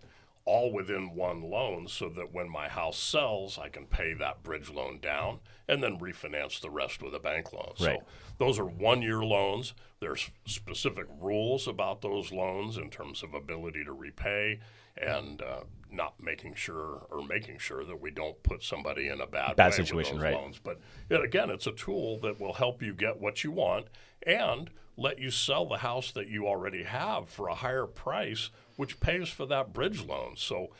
all 0.44 0.72
within 0.72 1.14
one 1.14 1.42
loan 1.42 1.88
so 1.88 2.08
that 2.08 2.32
when 2.32 2.50
my 2.50 2.68
house 2.68 2.98
sells, 2.98 3.58
I 3.58 3.68
can 3.68 3.86
pay 3.86 4.14
that 4.14 4.42
bridge 4.42 4.70
loan 4.70 4.98
down 5.00 5.40
and 5.68 5.82
then 5.82 5.98
refinance 5.98 6.60
the 6.60 6.70
rest 6.70 7.02
with 7.02 7.14
a 7.14 7.20
bank 7.20 7.52
loan. 7.52 7.74
Right. 7.80 7.98
So 8.00 8.04
those 8.38 8.58
are 8.58 8.66
one 8.66 9.02
year 9.02 9.22
loans. 9.22 9.74
There's 10.00 10.30
specific 10.46 11.06
rules 11.20 11.68
about 11.68 12.00
those 12.00 12.32
loans 12.32 12.76
in 12.76 12.90
terms 12.90 13.22
of 13.22 13.34
ability 13.34 13.84
to 13.84 13.92
repay 13.92 14.60
and 15.00 15.42
uh, 15.42 15.60
not 15.90 16.14
making 16.22 16.54
sure 16.54 17.06
or 17.10 17.22
making 17.26 17.58
sure 17.58 17.84
that 17.84 18.00
we 18.00 18.10
don't 18.10 18.42
put 18.42 18.62
somebody 18.62 19.08
in 19.08 19.20
a 19.20 19.26
bad, 19.26 19.56
Bad 19.56 19.74
situation, 19.74 20.18
right. 20.20 20.34
loans. 20.34 20.60
But 20.62 20.80
yet 21.10 21.22
again, 21.22 21.50
it's 21.50 21.66
a 21.66 21.72
tool 21.72 22.18
that 22.20 22.40
will 22.40 22.54
help 22.54 22.82
you 22.82 22.94
get 22.94 23.20
what 23.20 23.44
you 23.44 23.50
want 23.50 23.86
and 24.26 24.70
let 24.96 25.18
you 25.18 25.30
sell 25.30 25.66
the 25.66 25.78
house 25.78 26.10
that 26.12 26.28
you 26.28 26.46
already 26.46 26.82
have 26.82 27.28
for 27.28 27.48
a 27.48 27.54
higher 27.54 27.86
price, 27.86 28.50
which 28.76 29.00
pays 29.00 29.28
for 29.28 29.46
that 29.46 29.72
bridge 29.72 30.04
loan. 30.04 30.34
So 30.36 30.70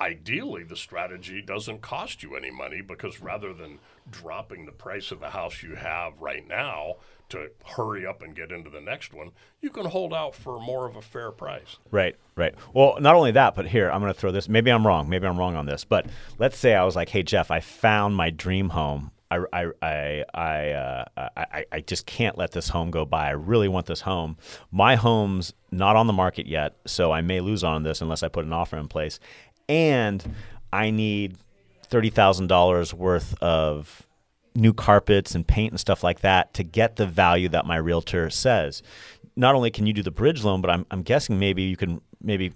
ideally, 0.00 0.64
the 0.64 0.76
strategy 0.76 1.42
doesn't 1.42 1.82
cost 1.82 2.22
you 2.22 2.34
any 2.34 2.50
money 2.50 2.80
because 2.80 3.20
rather 3.20 3.52
than 3.52 3.78
dropping 4.10 4.64
the 4.64 4.72
price 4.72 5.10
of 5.10 5.20
the 5.20 5.30
house 5.30 5.62
you 5.62 5.74
have 5.74 6.20
right 6.20 6.46
now 6.46 6.96
to 7.30 7.50
hurry 7.64 8.06
up 8.06 8.22
and 8.22 8.34
get 8.34 8.50
into 8.50 8.70
the 8.70 8.80
next 8.80 9.12
one, 9.12 9.30
you 9.60 9.70
can 9.70 9.86
hold 9.86 10.14
out 10.14 10.34
for 10.34 10.60
more 10.60 10.86
of 10.86 10.96
a 10.96 11.02
fair 11.02 11.30
price. 11.30 11.78
Right, 11.90 12.16
right. 12.36 12.54
Well, 12.72 12.98
not 13.00 13.14
only 13.14 13.32
that, 13.32 13.54
but 13.54 13.66
here 13.66 13.90
I'm 13.90 14.00
going 14.00 14.12
to 14.12 14.18
throw 14.18 14.30
this. 14.30 14.48
Maybe 14.48 14.70
I'm 14.70 14.86
wrong. 14.86 15.08
Maybe 15.08 15.26
I'm 15.26 15.38
wrong 15.38 15.56
on 15.56 15.66
this. 15.66 15.84
But 15.84 16.06
let's 16.38 16.56
say 16.58 16.74
I 16.74 16.84
was 16.84 16.96
like, 16.96 17.08
"Hey, 17.08 17.22
Jeff, 17.22 17.50
I 17.50 17.60
found 17.60 18.16
my 18.16 18.30
dream 18.30 18.70
home. 18.70 19.10
I, 19.30 19.44
I, 19.52 19.66
I, 19.82 20.24
I, 20.32 20.70
uh, 20.70 21.04
I, 21.36 21.64
I 21.70 21.80
just 21.80 22.06
can't 22.06 22.38
let 22.38 22.52
this 22.52 22.70
home 22.70 22.90
go 22.90 23.04
by. 23.04 23.26
I 23.28 23.32
really 23.32 23.68
want 23.68 23.84
this 23.84 24.00
home. 24.00 24.38
My 24.70 24.96
home's 24.96 25.52
not 25.70 25.96
on 25.96 26.06
the 26.06 26.14
market 26.14 26.46
yet, 26.46 26.76
so 26.86 27.12
I 27.12 27.20
may 27.20 27.40
lose 27.40 27.62
on 27.62 27.82
this 27.82 28.00
unless 28.00 28.22
I 28.22 28.28
put 28.28 28.46
an 28.46 28.54
offer 28.54 28.78
in 28.78 28.88
place. 28.88 29.20
And 29.68 30.34
I 30.72 30.90
need 30.90 31.36
thirty 31.84 32.10
thousand 32.10 32.46
dollars 32.46 32.94
worth 32.94 33.40
of 33.42 34.07
new 34.58 34.72
carpets 34.72 35.34
and 35.34 35.46
paint 35.46 35.72
and 35.72 35.80
stuff 35.80 36.02
like 36.02 36.20
that 36.20 36.52
to 36.54 36.62
get 36.62 36.96
the 36.96 37.06
value 37.06 37.48
that 37.48 37.64
my 37.64 37.76
realtor 37.76 38.28
says. 38.28 38.82
Not 39.36 39.54
only 39.54 39.70
can 39.70 39.86
you 39.86 39.92
do 39.92 40.02
the 40.02 40.10
bridge 40.10 40.42
loan, 40.44 40.60
but 40.60 40.70
I'm, 40.70 40.84
I'm 40.90 41.02
guessing 41.02 41.38
maybe 41.38 41.62
you 41.62 41.76
can 41.76 42.00
maybe 42.20 42.52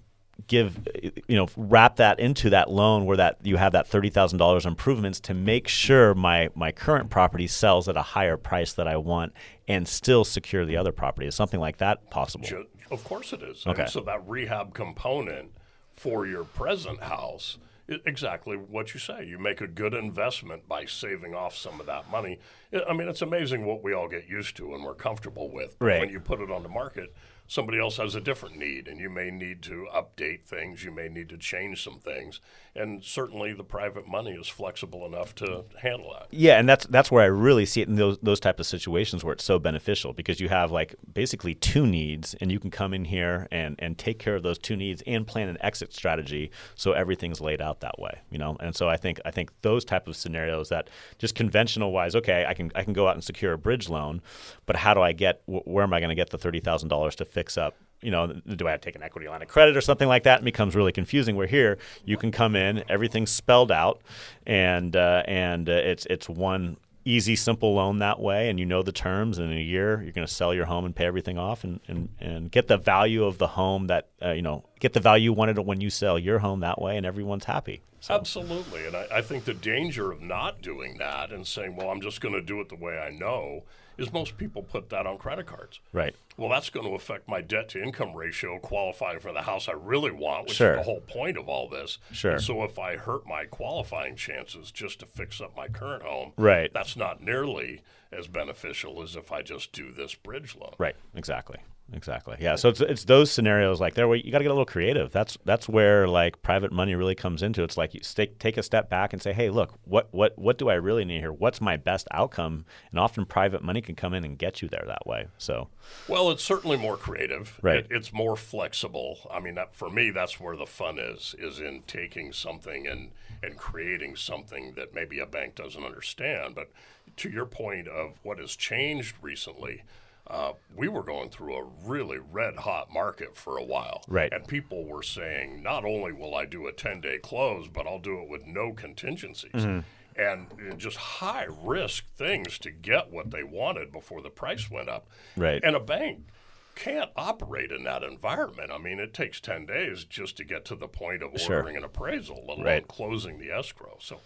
give 0.47 0.87
you 1.27 1.35
know 1.37 1.47
wrap 1.55 1.97
that 1.97 2.19
into 2.19 2.49
that 2.49 2.69
loan 2.69 3.05
where 3.05 3.17
that 3.17 3.37
you 3.43 3.55
have 3.55 3.71
that 3.71 3.87
thirty 3.87 4.09
thousand 4.09 4.39
dollars 4.39 4.65
improvements 4.65 5.19
to 5.19 5.33
make 5.33 5.67
sure 5.67 6.13
my 6.15 6.49
my 6.55 6.71
current 6.71 7.09
property 7.09 7.47
sells 7.47 7.87
at 7.87 7.95
a 7.95 8.01
higher 8.01 8.35
price 8.35 8.73
that 8.73 8.87
I 8.87 8.97
want 8.97 9.31
and 9.67 9.87
still 9.87 10.25
secure 10.25 10.65
the 10.65 10.75
other 10.75 10.91
property. 10.91 11.27
Is 11.27 11.35
something 11.35 11.59
like 11.59 11.77
that 11.77 12.09
possible? 12.09 12.45
Of 12.91 13.03
course 13.03 13.31
it 13.31 13.41
is. 13.41 13.65
Okay. 13.65 13.83
And 13.83 13.91
so 13.91 14.01
that 14.01 14.27
rehab 14.27 14.73
component 14.73 15.51
for 15.93 16.25
your 16.25 16.43
present 16.43 17.01
house 17.03 17.57
exactly 17.87 18.55
what 18.57 18.93
you 18.93 18.99
say. 18.99 19.25
You 19.25 19.37
make 19.37 19.61
a 19.61 19.67
good 19.67 19.93
investment 19.93 20.67
by 20.67 20.85
saving 20.85 21.35
off 21.35 21.55
some 21.55 21.79
of 21.79 21.85
that 21.87 22.09
money. 22.09 22.39
I- 22.73 22.93
mean, 22.93 23.07
it's 23.07 23.21
amazing 23.21 23.65
what 23.65 23.83
we 23.83 23.93
all 23.93 24.07
get 24.07 24.27
used 24.27 24.55
to 24.57 24.73
and 24.73 24.83
we're 24.83 24.95
comfortable 24.95 25.49
with. 25.49 25.77
But 25.79 25.85
Right. 25.85 25.99
When 25.99 26.09
you 26.09 26.19
put 26.19 26.39
it 26.39 26.49
on 26.49 26.63
the 26.63 26.69
market, 26.69 27.13
somebody 27.47 27.79
else 27.79 27.97
has 27.97 28.15
a 28.15 28.21
different 28.21 28.57
need, 28.57 28.87
and 28.87 28.99
you 28.99 29.09
may 29.09 29.29
need 29.31 29.61
to 29.63 29.87
update 29.93 30.45
things. 30.45 30.83
You 30.83 30.91
may 30.91 31.09
need 31.09 31.29
to 31.29 31.37
change 31.37 31.83
some 31.83 31.99
things, 31.99 32.39
and 32.75 33.03
certainly 33.03 33.53
the 33.53 33.63
private 33.63 34.07
money 34.07 34.31
is 34.31 34.47
flexible 34.47 35.05
enough 35.05 35.35
to 35.35 35.65
handle 35.81 36.13
that. 36.13 36.27
Yeah, 36.31 36.59
and 36.59 36.67
that's 36.67 36.85
that's 36.87 37.11
where 37.11 37.23
I 37.23 37.27
really 37.27 37.65
see 37.65 37.81
it 37.81 37.87
in 37.87 37.95
those 37.95 38.17
those 38.21 38.39
type 38.39 38.59
of 38.59 38.65
situations 38.65 39.23
where 39.23 39.33
it's 39.33 39.43
so 39.43 39.59
beneficial 39.59 40.13
because 40.13 40.39
you 40.39 40.49
have 40.49 40.71
like 40.71 40.95
basically 41.13 41.55
two 41.55 41.85
needs, 41.85 42.33
and 42.41 42.51
you 42.51 42.59
can 42.59 42.71
come 42.71 42.93
in 42.93 43.05
here 43.05 43.47
and 43.51 43.75
and 43.79 43.97
take 43.97 44.19
care 44.19 44.35
of 44.35 44.43
those 44.43 44.57
two 44.57 44.75
needs 44.75 45.03
and 45.05 45.27
plan 45.27 45.49
an 45.49 45.57
exit 45.61 45.93
strategy 45.93 46.51
so 46.75 46.93
everything's 46.93 47.41
laid 47.41 47.61
out 47.61 47.81
that 47.81 47.99
way, 47.99 48.19
you 48.29 48.37
know. 48.37 48.57
And 48.59 48.75
so 48.75 48.89
I 48.89 48.97
think 48.97 49.19
I 49.25 49.31
think 49.31 49.51
those 49.61 49.85
type 49.85 50.07
of 50.07 50.15
scenarios 50.15 50.69
that 50.69 50.89
just 51.17 51.35
conventional 51.35 51.91
wise, 51.91 52.15
okay, 52.15 52.45
I 52.47 52.53
can 52.53 52.71
I 52.75 52.83
can 52.83 52.93
go 52.93 53.07
out 53.07 53.15
and 53.15 53.23
secure 53.23 53.53
a 53.53 53.57
bridge 53.57 53.89
loan, 53.89 54.21
but 54.65 54.75
how 54.75 54.93
do 54.93 55.01
I 55.01 55.11
get 55.11 55.41
wh- 55.45 55.67
where 55.67 55.83
am 55.83 55.93
I 55.93 55.99
going 55.99 56.09
to 56.09 56.15
get 56.15 56.29
the 56.29 56.37
thirty 56.37 56.59
thousand 56.59 56.89
dollars 56.89 57.15
to 57.17 57.25
fix 57.33 57.57
up? 57.57 57.75
You 58.01 58.11
know, 58.11 58.27
do 58.27 58.67
I 58.67 58.71
have 58.71 58.81
to 58.81 58.85
take 58.85 58.95
an 58.95 59.03
equity 59.03 59.29
line 59.29 59.41
of 59.41 59.47
credit 59.47 59.77
or 59.77 59.81
something 59.81 60.09
like 60.09 60.23
that? 60.23 60.41
It 60.41 60.43
becomes 60.43 60.75
really 60.75 60.91
confusing. 60.91 61.35
Where 61.37 61.47
here 61.47 61.77
you 62.03 62.17
can 62.17 62.31
come 62.31 62.55
in, 62.55 62.83
everything's 62.89 63.31
spelled 63.31 63.71
out, 63.71 64.01
and 64.45 64.95
uh, 64.95 65.23
and 65.25 65.69
uh, 65.69 65.73
it's 65.73 66.05
it's 66.07 66.27
one 66.27 66.77
easy, 67.05 67.35
simple 67.35 67.75
loan 67.75 67.99
that 67.99 68.19
way, 68.19 68.49
and 68.49 68.59
you 68.59 68.65
know 68.65 68.83
the 68.83 68.91
terms. 68.91 69.37
And 69.37 69.51
in 69.51 69.57
a 69.57 69.61
year, 69.61 70.01
you're 70.01 70.11
going 70.11 70.27
to 70.27 70.33
sell 70.33 70.53
your 70.53 70.65
home 70.65 70.85
and 70.85 70.95
pay 70.95 71.05
everything 71.05 71.37
off, 71.37 71.63
and, 71.63 71.79
and, 71.87 72.09
and 72.19 72.51
get 72.51 72.67
the 72.67 72.77
value 72.77 73.23
of 73.23 73.37
the 73.37 73.47
home 73.47 73.87
that 73.87 74.09
uh, 74.21 74.31
you 74.31 74.41
know 74.41 74.65
get 74.79 74.93
the 74.93 74.99
value 74.99 75.25
you 75.25 75.33
wanted 75.33 75.57
when 75.59 75.81
you 75.81 75.89
sell 75.89 76.19
your 76.19 76.39
home 76.39 76.59
that 76.59 76.81
way, 76.81 76.97
and 76.97 77.05
everyone's 77.05 77.45
happy. 77.45 77.81
So, 78.03 78.15
Absolutely. 78.15 78.85
And 78.85 78.97
I, 78.97 79.07
I 79.13 79.21
think 79.21 79.45
the 79.45 79.53
danger 79.53 80.11
of 80.11 80.21
not 80.21 80.61
doing 80.61 80.97
that 80.97 81.31
and 81.31 81.47
saying, 81.47 81.77
well, 81.77 81.89
I'm 81.89 82.01
just 82.01 82.19
going 82.19 82.33
to 82.33 82.41
do 82.41 82.59
it 82.59 82.67
the 82.67 82.75
way 82.75 82.99
I 82.99 83.11
know 83.11 83.63
is 83.97 84.11
most 84.11 84.37
people 84.37 84.61
put 84.61 84.89
that 84.89 85.07
on 85.07 85.17
credit 85.17 85.45
cards. 85.45 85.79
right, 85.93 86.13
Well, 86.37 86.49
that's 86.49 86.69
going 86.69 86.87
to 86.87 86.93
affect 86.95 87.27
my 87.27 87.41
debt 87.41 87.69
to 87.69 87.81
income 87.83 88.13
ratio 88.15 88.59
qualifying 88.59 89.19
for 89.19 89.31
the 89.31 89.43
house 89.43 89.67
I 89.67 89.73
really 89.73 90.11
want, 90.11 90.45
which 90.47 90.55
Sure. 90.57 90.73
is 90.73 90.77
the 90.79 90.83
whole 90.83 91.01
point 91.01 91.37
of 91.37 91.47
all 91.47 91.67
this. 91.69 91.99
Sure. 92.11 92.31
And 92.33 92.41
so 92.41 92.63
if 92.63 92.79
I 92.79 92.95
hurt 92.97 93.25
my 93.27 93.45
qualifying 93.45 94.15
chances 94.15 94.71
just 94.71 94.99
to 95.01 95.05
fix 95.05 95.39
up 95.41 95.55
my 95.55 95.67
current 95.67 96.03
home, 96.03 96.33
Right. 96.37 96.71
that's 96.73 96.95
not 96.95 97.21
nearly 97.21 97.81
as 98.11 98.27
beneficial 98.27 99.01
as 99.01 99.15
if 99.15 99.31
I 99.31 99.41
just 99.41 99.71
do 99.71 99.91
this 99.91 100.15
bridge 100.15 100.55
loan. 100.55 100.73
right, 100.77 100.95
exactly. 101.15 101.57
Exactly. 101.91 102.37
Yeah. 102.39 102.55
So 102.55 102.69
it's 102.69 102.79
it's 102.79 103.03
those 103.03 103.29
scenarios 103.29 103.81
like 103.81 103.93
there 103.93 104.07
where 104.07 104.15
you 104.17 104.31
got 104.31 104.37
to 104.37 104.43
get 104.45 104.49
a 104.51 104.53
little 104.53 104.65
creative. 104.65 105.11
That's 105.11 105.37
that's 105.43 105.67
where 105.67 106.07
like 106.07 106.41
private 106.41 106.71
money 106.71 106.95
really 106.95 107.13
comes 107.13 107.43
into. 107.43 107.61
It's 107.61 107.75
like 107.75 107.93
you 107.93 107.99
stake, 108.01 108.39
take 108.39 108.55
a 108.57 108.63
step 108.63 108.89
back 108.89 109.11
and 109.11 109.21
say, 109.21 109.33
hey, 109.33 109.49
look, 109.49 109.73
what 109.83 110.07
what 110.11 110.35
what 110.39 110.57
do 110.57 110.69
I 110.69 110.75
really 110.75 111.03
need 111.03 111.19
here? 111.19 111.33
What's 111.33 111.59
my 111.59 111.75
best 111.75 112.07
outcome? 112.11 112.65
And 112.89 112.99
often 112.99 113.25
private 113.25 113.61
money 113.63 113.81
can 113.81 113.95
come 113.95 114.13
in 114.13 114.23
and 114.23 114.37
get 114.39 114.61
you 114.61 114.69
there 114.69 114.85
that 114.87 115.05
way. 115.05 115.27
So 115.37 115.67
Well, 116.07 116.22
it's 116.31 116.43
certainly 116.43 116.77
more 116.77 116.97
creative. 116.97 117.59
Right. 117.61 117.77
It, 117.79 117.87
it's 117.89 118.13
more 118.13 118.35
flexible. 118.35 119.19
I 119.31 119.39
mean, 119.39 119.55
that, 119.55 119.73
for 119.73 119.89
me, 119.89 120.09
that's 120.09 120.39
where 120.39 120.55
the 120.55 120.65
fun 120.65 120.99
is: 120.99 121.35
is 121.37 121.59
in 121.59 121.83
taking 121.87 122.33
something 122.33 122.87
and 122.87 123.11
and 123.41 123.57
creating 123.57 124.15
something 124.15 124.73
that 124.75 124.93
maybe 124.93 125.19
a 125.19 125.25
bank 125.25 125.55
doesn't 125.55 125.83
understand. 125.83 126.55
But 126.55 126.71
to 127.17 127.29
your 127.29 127.45
point 127.45 127.87
of 127.87 128.19
what 128.23 128.39
has 128.39 128.55
changed 128.55 129.15
recently. 129.21 129.83
Uh, 130.25 130.53
we 130.73 130.87
were 130.87 131.03
going 131.03 131.29
through 131.29 131.53
a 131.53 131.65
really 131.83 132.17
red 132.17 132.55
hot 132.55 132.89
market 132.89 133.35
for 133.35 133.57
a 133.57 133.63
while. 133.63 134.01
Right. 134.07 134.31
And 134.31 134.47
people 134.47 134.85
were 134.85 135.03
saying, 135.03 135.61
not 135.61 135.83
only 135.83 136.13
will 136.13 136.33
I 136.33 136.45
do 136.45 136.65
a 136.65 136.71
10 136.71 137.01
day 137.01 137.17
close, 137.17 137.67
but 137.67 137.85
I'll 137.85 137.99
do 137.99 138.21
it 138.21 138.29
with 138.29 138.47
no 138.47 138.71
contingencies. 138.71 139.51
Mm-hmm. 139.51 139.79
And 140.15 140.47
uh, 140.71 140.75
just 140.75 140.97
high 140.97 141.47
risk 141.63 142.05
things 142.15 142.59
to 142.59 142.71
get 142.71 143.11
what 143.11 143.31
they 143.31 143.43
wanted 143.43 143.91
before 143.91 144.21
the 144.21 144.29
price 144.29 144.69
went 144.69 144.89
up. 144.89 145.07
Right. 145.35 145.61
And 145.63 145.75
a 145.75 145.79
bank 145.79 146.27
can't 146.75 147.11
operate 147.15 147.71
in 147.71 147.83
that 147.83 148.03
environment. 148.03 148.71
I 148.71 148.77
mean, 148.79 148.99
it 148.99 149.13
takes 149.13 149.39
10 149.39 149.65
days 149.67 150.05
just 150.05 150.37
to 150.37 150.43
get 150.43 150.65
to 150.65 150.75
the 150.75 150.87
point 150.87 151.21
of 151.21 151.39
Sure. 151.39 151.57
ordering 151.57 151.77
an 151.77 151.83
appraisal, 151.83 152.37
let 152.47 152.55
alone 152.57 152.65
Right. 152.65 152.87
closing 152.87 153.37
the 153.39 153.51
escrow. 153.51 153.97
So, 153.99 154.21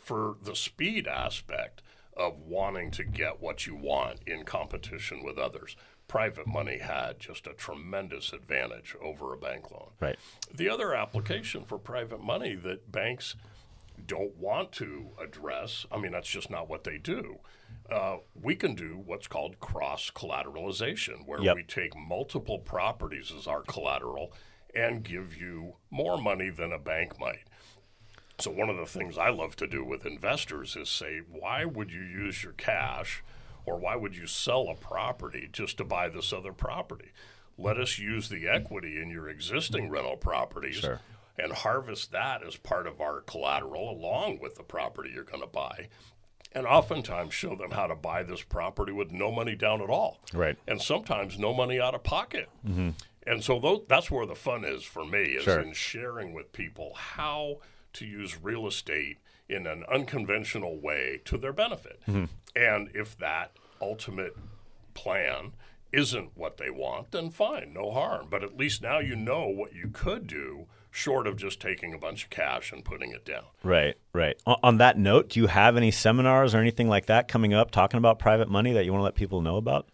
for 0.00 0.36
the 0.42 0.56
speed 0.56 1.06
aspect 1.06 1.82
of 2.16 2.40
wanting 2.40 2.90
to 2.92 3.04
get 3.04 3.40
what 3.40 3.66
you 3.66 3.74
want 3.74 4.20
in 4.26 4.44
competition 4.44 5.22
with 5.22 5.38
others, 5.38 5.76
private 6.08 6.46
money 6.46 6.78
had 6.78 7.18
just 7.18 7.46
a 7.46 7.52
tremendous 7.54 8.32
advantage 8.32 8.94
over 9.00 9.32
a 9.32 9.36
bank 9.38 9.70
loan. 9.70 9.90
right. 10.00 10.18
The 10.52 10.68
other 10.68 10.94
application 10.94 11.64
for 11.64 11.78
private 11.78 12.20
money 12.22 12.54
that 12.54 12.90
banks 12.92 13.34
don't 14.06 14.36
want 14.36 14.72
to 14.72 15.10
address, 15.22 15.86
I 15.90 15.98
mean, 15.98 16.12
that's 16.12 16.28
just 16.28 16.50
not 16.50 16.68
what 16.68 16.84
they 16.84 16.98
do. 16.98 17.38
Uh, 17.90 18.18
we 18.40 18.54
can 18.54 18.74
do 18.74 19.02
what's 19.04 19.26
called 19.26 19.58
cross 19.60 20.10
collateralization, 20.14 21.26
where 21.26 21.40
Yep. 21.42 21.56
we 21.56 21.62
take 21.62 21.96
multiple 21.96 22.58
properties 22.58 23.32
as 23.36 23.46
our 23.46 23.62
collateral 23.62 24.32
and 24.74 25.02
give 25.02 25.36
you 25.36 25.76
more 25.90 26.16
money 26.20 26.48
than 26.50 26.72
a 26.72 26.78
bank 26.78 27.18
might. 27.18 27.44
So, 28.38 28.50
one 28.50 28.70
of 28.70 28.76
the 28.76 28.86
things 28.86 29.18
I 29.18 29.28
love 29.30 29.56
to 29.56 29.66
do 29.66 29.84
with 29.84 30.06
investors 30.06 30.74
is 30.76 30.88
say, 30.88 31.20
why 31.28 31.64
would 31.64 31.92
you 31.92 32.00
use 32.02 32.42
your 32.42 32.52
cash 32.54 33.22
or 33.66 33.78
why 33.78 33.94
would 33.96 34.16
you 34.16 34.26
sell 34.26 34.68
a 34.68 34.74
property 34.74 35.48
just 35.52 35.76
to 35.78 35.84
buy 35.84 36.08
this 36.08 36.32
other 36.32 36.52
property? 36.52 37.10
Let 37.58 37.78
us 37.78 37.98
use 37.98 38.28
the 38.28 38.48
equity 38.48 39.00
in 39.00 39.10
your 39.10 39.28
existing 39.28 39.90
rental 39.90 40.16
properties 40.16 40.76
Sure. 40.76 41.00
And 41.42 41.52
harvest 41.52 42.12
that 42.12 42.46
as 42.46 42.56
part 42.56 42.86
of 42.86 43.00
our 43.00 43.20
collateral 43.20 43.90
along 43.90 44.38
with 44.40 44.54
the 44.54 44.62
property 44.62 45.10
you're 45.14 45.24
going 45.24 45.40
to 45.42 45.46
buy. 45.46 45.88
And 46.54 46.66
oftentimes 46.66 47.32
show 47.32 47.56
them 47.56 47.70
how 47.70 47.86
to 47.86 47.94
buy 47.94 48.22
this 48.22 48.42
property 48.42 48.92
with 48.92 49.10
no 49.10 49.32
money 49.32 49.56
down 49.56 49.80
at 49.80 49.88
all. 49.88 50.20
Right. 50.34 50.58
And 50.68 50.80
sometimes 50.82 51.38
no 51.38 51.54
money 51.54 51.80
out 51.80 51.94
of 51.94 52.02
pocket. 52.02 52.50
Mm-hmm. 52.66 52.90
And 53.26 53.42
so 53.42 53.84
that's 53.88 54.10
where 54.10 54.26
the 54.26 54.34
fun 54.34 54.64
is 54.64 54.82
for 54.82 55.04
me, 55.04 55.22
is 55.22 55.44
Sure. 55.44 55.60
in 55.60 55.72
sharing 55.72 56.34
with 56.34 56.52
people 56.52 56.92
how 56.94 57.60
to 57.94 58.04
use 58.04 58.36
real 58.42 58.66
estate 58.66 59.18
in 59.48 59.66
an 59.66 59.84
unconventional 59.90 60.78
way 60.78 61.20
to 61.24 61.38
their 61.38 61.52
benefit. 61.52 62.00
Mm-hmm. 62.06 62.24
And 62.54 62.90
if 62.94 63.16
that 63.18 63.52
ultimate 63.80 64.36
plan 64.94 65.52
isn't 65.92 66.30
what 66.34 66.56
they 66.56 66.70
want, 66.70 67.12
then 67.12 67.30
fine, 67.30 67.72
no 67.72 67.90
harm. 67.92 68.26
But 68.30 68.42
at 68.42 68.56
least 68.56 68.82
now 68.82 68.98
you 68.98 69.16
know 69.16 69.46
what 69.46 69.74
you 69.74 69.88
could 69.88 70.26
do, 70.26 70.66
short 70.94 71.26
of 71.26 71.36
just 71.36 71.58
taking 71.58 71.94
a 71.94 71.98
bunch 71.98 72.24
of 72.24 72.30
cash 72.30 72.70
and 72.70 72.84
putting 72.84 73.12
it 73.12 73.24
down. 73.24 73.44
Right, 73.64 73.96
right. 74.12 74.36
On, 74.46 74.56
on 74.62 74.76
that 74.76 74.98
note, 74.98 75.30
do 75.30 75.40
you 75.40 75.46
have 75.46 75.76
any 75.76 75.90
seminars 75.90 76.54
or 76.54 76.58
anything 76.58 76.86
like 76.88 77.06
that 77.06 77.26
coming 77.28 77.54
up 77.54 77.70
talking 77.70 77.96
about 77.98 78.18
private 78.18 78.48
money 78.50 78.74
that 78.74 78.84
you 78.84 78.92
want 78.92 79.00
to 79.00 79.04
let 79.04 79.14
people 79.14 79.40
know 79.40 79.56
about? 79.56 79.88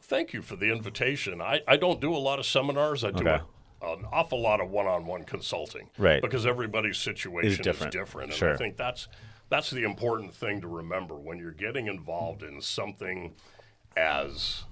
Thank 0.00 0.32
you 0.32 0.40
for 0.40 0.56
the 0.56 0.72
invitation. 0.72 1.42
I, 1.42 1.60
I 1.68 1.76
don't 1.76 2.00
do 2.00 2.14
a 2.14 2.18
lot 2.18 2.38
of 2.38 2.46
seminars. 2.46 3.04
I 3.04 3.10
do 3.10 3.28
Okay. 3.28 3.42
a, 3.82 3.86
an 3.92 4.06
awful 4.10 4.40
lot 4.40 4.60
of 4.62 4.70
one-on-one 4.70 5.24
consulting, 5.24 5.90
Right. 5.98 6.22
Because 6.22 6.46
everybody's 6.46 6.96
situation 6.98 7.50
is 7.52 7.58
different. 7.58 7.92
different, 7.92 8.30
and 8.30 8.38
Sure. 8.38 8.54
I 8.54 8.56
think 8.56 8.76
that's 8.78 9.08
that's 9.50 9.70
the 9.70 9.82
important 9.84 10.32
thing 10.34 10.60
to 10.62 10.68
remember 10.68 11.16
when 11.16 11.38
you're 11.38 11.50
getting 11.52 11.86
involved 11.86 12.42
in 12.42 12.60
something 12.62 13.34
as 13.96 14.62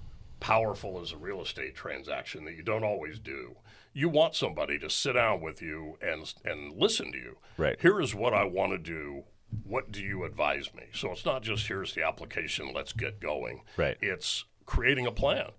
powerful 0.41 1.01
as 1.01 1.13
a 1.13 1.17
real 1.17 1.43
estate 1.43 1.75
transaction 1.75 2.45
that 2.45 2.55
you 2.55 2.63
don't 2.63 2.85
always 2.85 3.19
do. 3.19 3.57
You 3.93 4.09
want 4.09 4.35
somebody 4.35 4.79
to 4.79 4.91
sit 4.91 5.15
down 5.15 5.41
with 5.41 5.61
you 5.63 5.97
and 6.01 6.33
and 6.45 6.73
listen 6.73 7.13
to 7.13 7.19
you. 7.19 7.39
Right. 7.57 7.77
Here 7.81 8.01
is 8.01 8.15
what 8.15 8.35
I 8.35 8.45
want 8.45 8.73
to 8.73 8.79
do. 8.79 9.25
What 9.65 9.91
do 9.91 10.03
you 10.03 10.25
advise 10.25 10.75
me? 10.75 10.85
So 10.93 11.13
it's 11.13 11.25
not 11.25 11.43
just 11.43 11.69
here's 11.69 11.95
the 11.95 12.07
application, 12.07 12.73
let's 12.75 12.93
get 12.93 13.19
going. 13.19 13.63
Right. 13.77 13.97
It's 14.01 14.45
creating 14.67 15.07
a 15.07 15.13
plan 15.13 15.51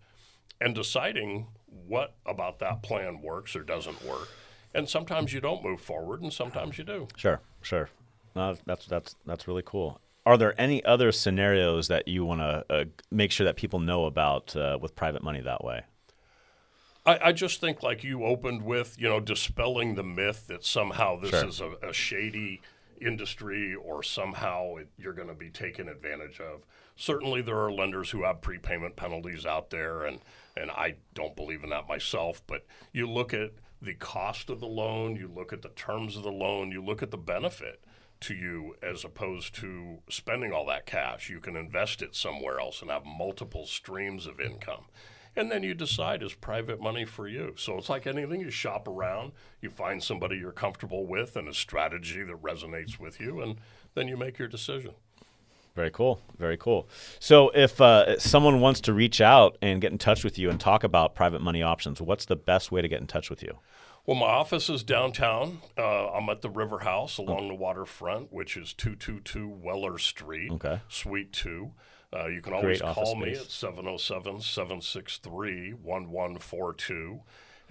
and 0.61 0.75
deciding 0.75 1.47
what 1.65 2.15
about 2.25 2.59
that 2.59 2.83
plan 2.83 3.21
works 3.21 3.55
or 3.55 3.63
doesn't 3.63 4.05
work. 4.05 4.29
And 4.73 4.87
sometimes 4.87 5.33
you 5.33 5.41
don't 5.41 5.63
move 5.63 5.81
forward, 5.81 6.21
and 6.21 6.31
sometimes 6.31 6.77
you 6.77 6.83
do. 6.83 7.07
Sure, 7.15 7.41
sure. 7.61 7.89
No, 8.35 8.55
that's 8.65 8.85
that's 8.85 9.15
that's 9.25 9.47
really 9.47 9.63
cool. 9.65 9.99
Are 10.25 10.37
there 10.37 10.59
any 10.61 10.83
other 10.85 11.11
scenarios 11.11 11.87
that 11.87 12.07
you 12.07 12.23
want 12.23 12.41
to 12.41 12.65
uh, 12.69 12.85
make 13.09 13.31
sure 13.31 13.45
that 13.45 13.55
people 13.55 13.79
know 13.79 14.05
about 14.05 14.55
uh, 14.55 14.77
with 14.79 14.95
private 14.95 15.23
money 15.23 15.41
that 15.41 15.63
way? 15.63 15.81
I, 17.05 17.19
I 17.25 17.31
just 17.31 17.59
think, 17.61 17.81
like 17.81 18.03
you 18.03 18.23
opened 18.23 18.63
with, 18.63 18.99
you 18.99 19.07
know, 19.09 19.19
dispelling 19.19 19.95
the 19.95 20.03
myth 20.03 20.47
that 20.47 20.63
somehow 20.63 21.19
this 21.19 21.31
Sure. 21.31 21.47
is 21.47 21.61
a, 21.61 21.71
a 21.81 21.93
shady 21.93 22.61
industry 23.01 23.73
or 23.73 24.03
somehow 24.03 24.75
it, 24.75 24.89
you're 24.97 25.13
going 25.13 25.27
to 25.29 25.33
be 25.33 25.49
taken 25.49 25.87
advantage 25.87 26.39
of. 26.39 26.65
Certainly, 26.95 27.43
there 27.43 27.59
are 27.59 27.71
lenders 27.71 28.09
who 28.09 28.23
have 28.23 28.41
prepayment 28.41 28.95
penalties 28.97 29.45
out 29.45 29.69
there, 29.69 30.03
and, 30.03 30.19
and 30.57 30.69
I 30.69 30.95
don't 31.13 31.35
believe 31.35 31.63
in 31.63 31.69
that 31.69 31.87
myself. 31.87 32.41
But 32.45 32.65
you 32.91 33.09
look 33.09 33.33
at 33.33 33.51
the 33.81 33.93
cost 33.93 34.49
of 34.49 34.59
the 34.59 34.67
loan, 34.67 35.15
you 35.15 35.29
look 35.33 35.53
at 35.53 35.61
the 35.61 35.69
terms 35.69 36.17
of 36.17 36.23
the 36.23 36.31
loan, 36.31 36.71
you 36.71 36.83
look 36.83 37.01
at 37.01 37.11
the 37.11 37.17
benefit 37.17 37.79
to 38.19 38.33
you 38.35 38.75
as 38.83 39.05
opposed 39.05 39.55
to 39.55 39.99
spending 40.09 40.51
all 40.51 40.65
that 40.65 40.85
cash. 40.85 41.29
You 41.29 41.39
can 41.39 41.55
invest 41.55 42.01
it 42.01 42.13
somewhere 42.15 42.59
else 42.59 42.81
and 42.81 42.91
have 42.91 43.05
multiple 43.05 43.65
streams 43.65 44.27
of 44.27 44.41
income. 44.41 44.85
And 45.35 45.51
then 45.51 45.63
you 45.63 45.73
decide 45.73 46.23
is 46.23 46.33
private 46.33 46.81
money 46.81 47.05
for 47.05 47.27
you. 47.27 47.53
So 47.57 47.77
it's 47.77 47.89
like 47.89 48.07
anything 48.07 48.41
you 48.41 48.49
shop 48.49 48.87
around, 48.87 49.31
you 49.61 49.69
find 49.69 50.03
somebody 50.03 50.37
you're 50.37 50.51
comfortable 50.51 51.05
with 51.05 51.35
and 51.35 51.47
a 51.47 51.53
strategy 51.53 52.23
that 52.23 52.41
resonates 52.41 52.99
with 52.99 53.19
you, 53.19 53.41
and 53.41 53.57
then 53.95 54.07
you 54.07 54.17
make 54.17 54.37
your 54.39 54.47
decision. 54.47 54.91
Very 55.75 55.91
cool. 55.91 56.19
Very 56.37 56.57
cool. 56.57 56.89
So, 57.19 57.51
if 57.53 57.79
uh, 57.79 58.19
someone 58.19 58.59
wants 58.59 58.81
to 58.81 58.93
reach 58.93 59.21
out 59.21 59.57
and 59.61 59.79
get 59.79 59.91
in 59.93 59.97
touch 59.97 60.23
with 60.25 60.37
you 60.37 60.49
and 60.49 60.59
talk 60.59 60.83
about 60.83 61.15
private 61.15 61.41
money 61.41 61.61
options, 61.61 62.01
what's 62.01 62.25
the 62.25 62.35
best 62.35 62.71
way 62.71 62.81
to 62.81 62.87
get 62.87 62.99
in 62.99 63.07
touch 63.07 63.29
with 63.29 63.41
you? 63.41 63.59
Well, 64.05 64.17
my 64.17 64.25
office 64.25 64.69
is 64.69 64.83
downtown. 64.83 65.59
Uh, 65.77 66.09
I'm 66.09 66.27
at 66.29 66.41
the 66.41 66.49
River 66.49 66.79
House 66.79 67.17
along 67.17 67.47
the 67.47 67.53
waterfront, 67.53 68.33
which 68.33 68.57
is 68.57 68.73
222 68.73 69.47
Weller 69.47 69.97
Street, 69.99 70.51
Okay. 70.51 70.81
Suite 70.89 71.31
2. 71.31 71.71
Uh, 72.13 72.27
you 72.27 72.41
can 72.41 72.53
always 72.53 72.81
Great 72.81 72.93
call 72.93 73.15
me 73.15 73.35
space. 73.35 73.45
at 73.45 73.51
707 73.51 74.41
763 74.41 75.73
1142. 75.73 77.21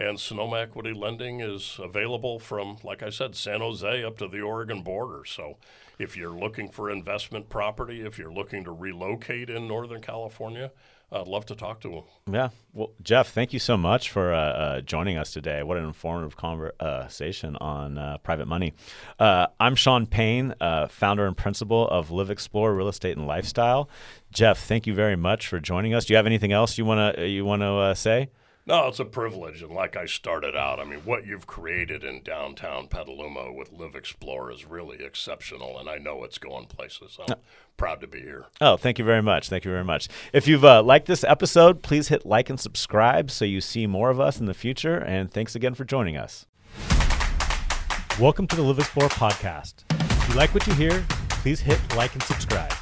And 0.00 0.20
Sonoma 0.20 0.58
Equity 0.60 0.92
Lending 0.92 1.40
is 1.40 1.80
available 1.82 2.38
from, 2.38 2.76
like 2.84 3.02
I 3.02 3.10
said, 3.10 3.34
San 3.34 3.60
Jose 3.60 4.04
up 4.04 4.16
to 4.18 4.28
the 4.28 4.40
Oregon 4.40 4.82
border. 4.82 5.24
So 5.24 5.56
if 5.98 6.16
you're 6.16 6.30
looking 6.38 6.68
for 6.68 6.88
investment 6.88 7.48
property, 7.48 8.02
if 8.02 8.16
you're 8.16 8.32
looking 8.32 8.62
to 8.62 8.70
relocate 8.70 9.50
in 9.50 9.66
Northern 9.66 10.00
California, 10.00 10.70
I'd 11.10 11.26
love 11.26 11.46
to 11.46 11.54
talk 11.54 11.80
to 11.80 11.88
them. 11.88 12.02
Yeah. 12.30 12.50
Well, 12.74 12.92
Jeff, 13.02 13.32
thank 13.32 13.54
you 13.54 13.58
so 13.58 13.78
much 13.78 14.10
for 14.10 14.32
uh, 14.34 14.38
uh, 14.38 14.80
joining 14.82 15.16
us 15.16 15.32
today. 15.32 15.62
What 15.62 15.78
an 15.78 15.84
informative 15.84 16.36
conversation 16.36 17.56
on 17.56 17.96
uh, 17.96 18.18
private 18.18 18.46
money. 18.46 18.74
Uh, 19.18 19.46
I'm 19.58 19.74
Sean 19.74 20.06
Payne, 20.06 20.54
uh, 20.60 20.88
founder 20.88 21.26
and 21.26 21.36
principal 21.36 21.88
of 21.88 22.10
LivXplore 22.10 22.76
Real 22.76 22.88
Estate 22.88 23.16
and 23.16 23.26
Lifestyle. 23.26 23.88
Jeff, 24.32 24.58
thank 24.58 24.86
you 24.86 24.92
very 24.92 25.16
much 25.16 25.46
for 25.46 25.58
joining 25.58 25.94
us. 25.94 26.04
Do 26.04 26.12
you 26.12 26.16
have 26.16 26.26
anything 26.26 26.52
else 26.52 26.76
you 26.76 26.84
want 26.84 27.16
to 27.16 27.26
you 27.26 27.48
uh, 27.48 27.94
say? 27.94 28.28
No, 28.68 28.88
it's 28.88 29.00
a 29.00 29.06
privilege. 29.06 29.62
And 29.62 29.72
like 29.72 29.96
I 29.96 30.04
started 30.04 30.54
out, 30.54 30.78
I 30.78 30.84
mean, 30.84 30.98
what 31.00 31.26
you've 31.26 31.46
created 31.46 32.04
in 32.04 32.22
downtown 32.22 32.86
Petaluma 32.86 33.50
with 33.50 33.72
LivXplore 33.72 34.54
is 34.54 34.66
really 34.66 35.02
exceptional. 35.02 35.78
And 35.78 35.88
I 35.88 35.96
know 35.96 36.22
it's 36.22 36.36
going 36.36 36.66
places. 36.66 37.18
I'm 37.18 37.36
proud 37.78 38.02
to 38.02 38.06
be 38.06 38.20
here. 38.20 38.44
Oh, 38.60 38.76
thank 38.76 38.98
you 38.98 39.06
very 39.06 39.22
much. 39.22 39.48
Thank 39.48 39.64
you 39.64 39.70
very 39.70 39.84
much. 39.84 40.08
If 40.34 40.46
you've 40.46 40.66
uh, 40.66 40.82
liked 40.82 41.06
this 41.06 41.24
episode, 41.24 41.82
please 41.82 42.08
hit 42.08 42.26
like 42.26 42.50
and 42.50 42.60
subscribe 42.60 43.30
so 43.30 43.46
you 43.46 43.62
see 43.62 43.86
more 43.86 44.10
of 44.10 44.20
us 44.20 44.38
in 44.38 44.44
the 44.44 44.52
future. 44.52 44.98
And 44.98 45.32
thanks 45.32 45.54
again 45.54 45.72
for 45.72 45.86
joining 45.86 46.18
us. 46.18 46.44
Welcome 48.20 48.46
to 48.48 48.56
the 48.56 48.62
LivXplore 48.62 49.08
podcast. 49.08 49.84
If 49.98 50.28
you 50.28 50.34
like 50.34 50.52
what 50.52 50.66
you 50.66 50.74
hear, 50.74 51.06
please 51.30 51.60
hit 51.60 51.80
like 51.96 52.12
and 52.12 52.22
subscribe. 52.22 52.74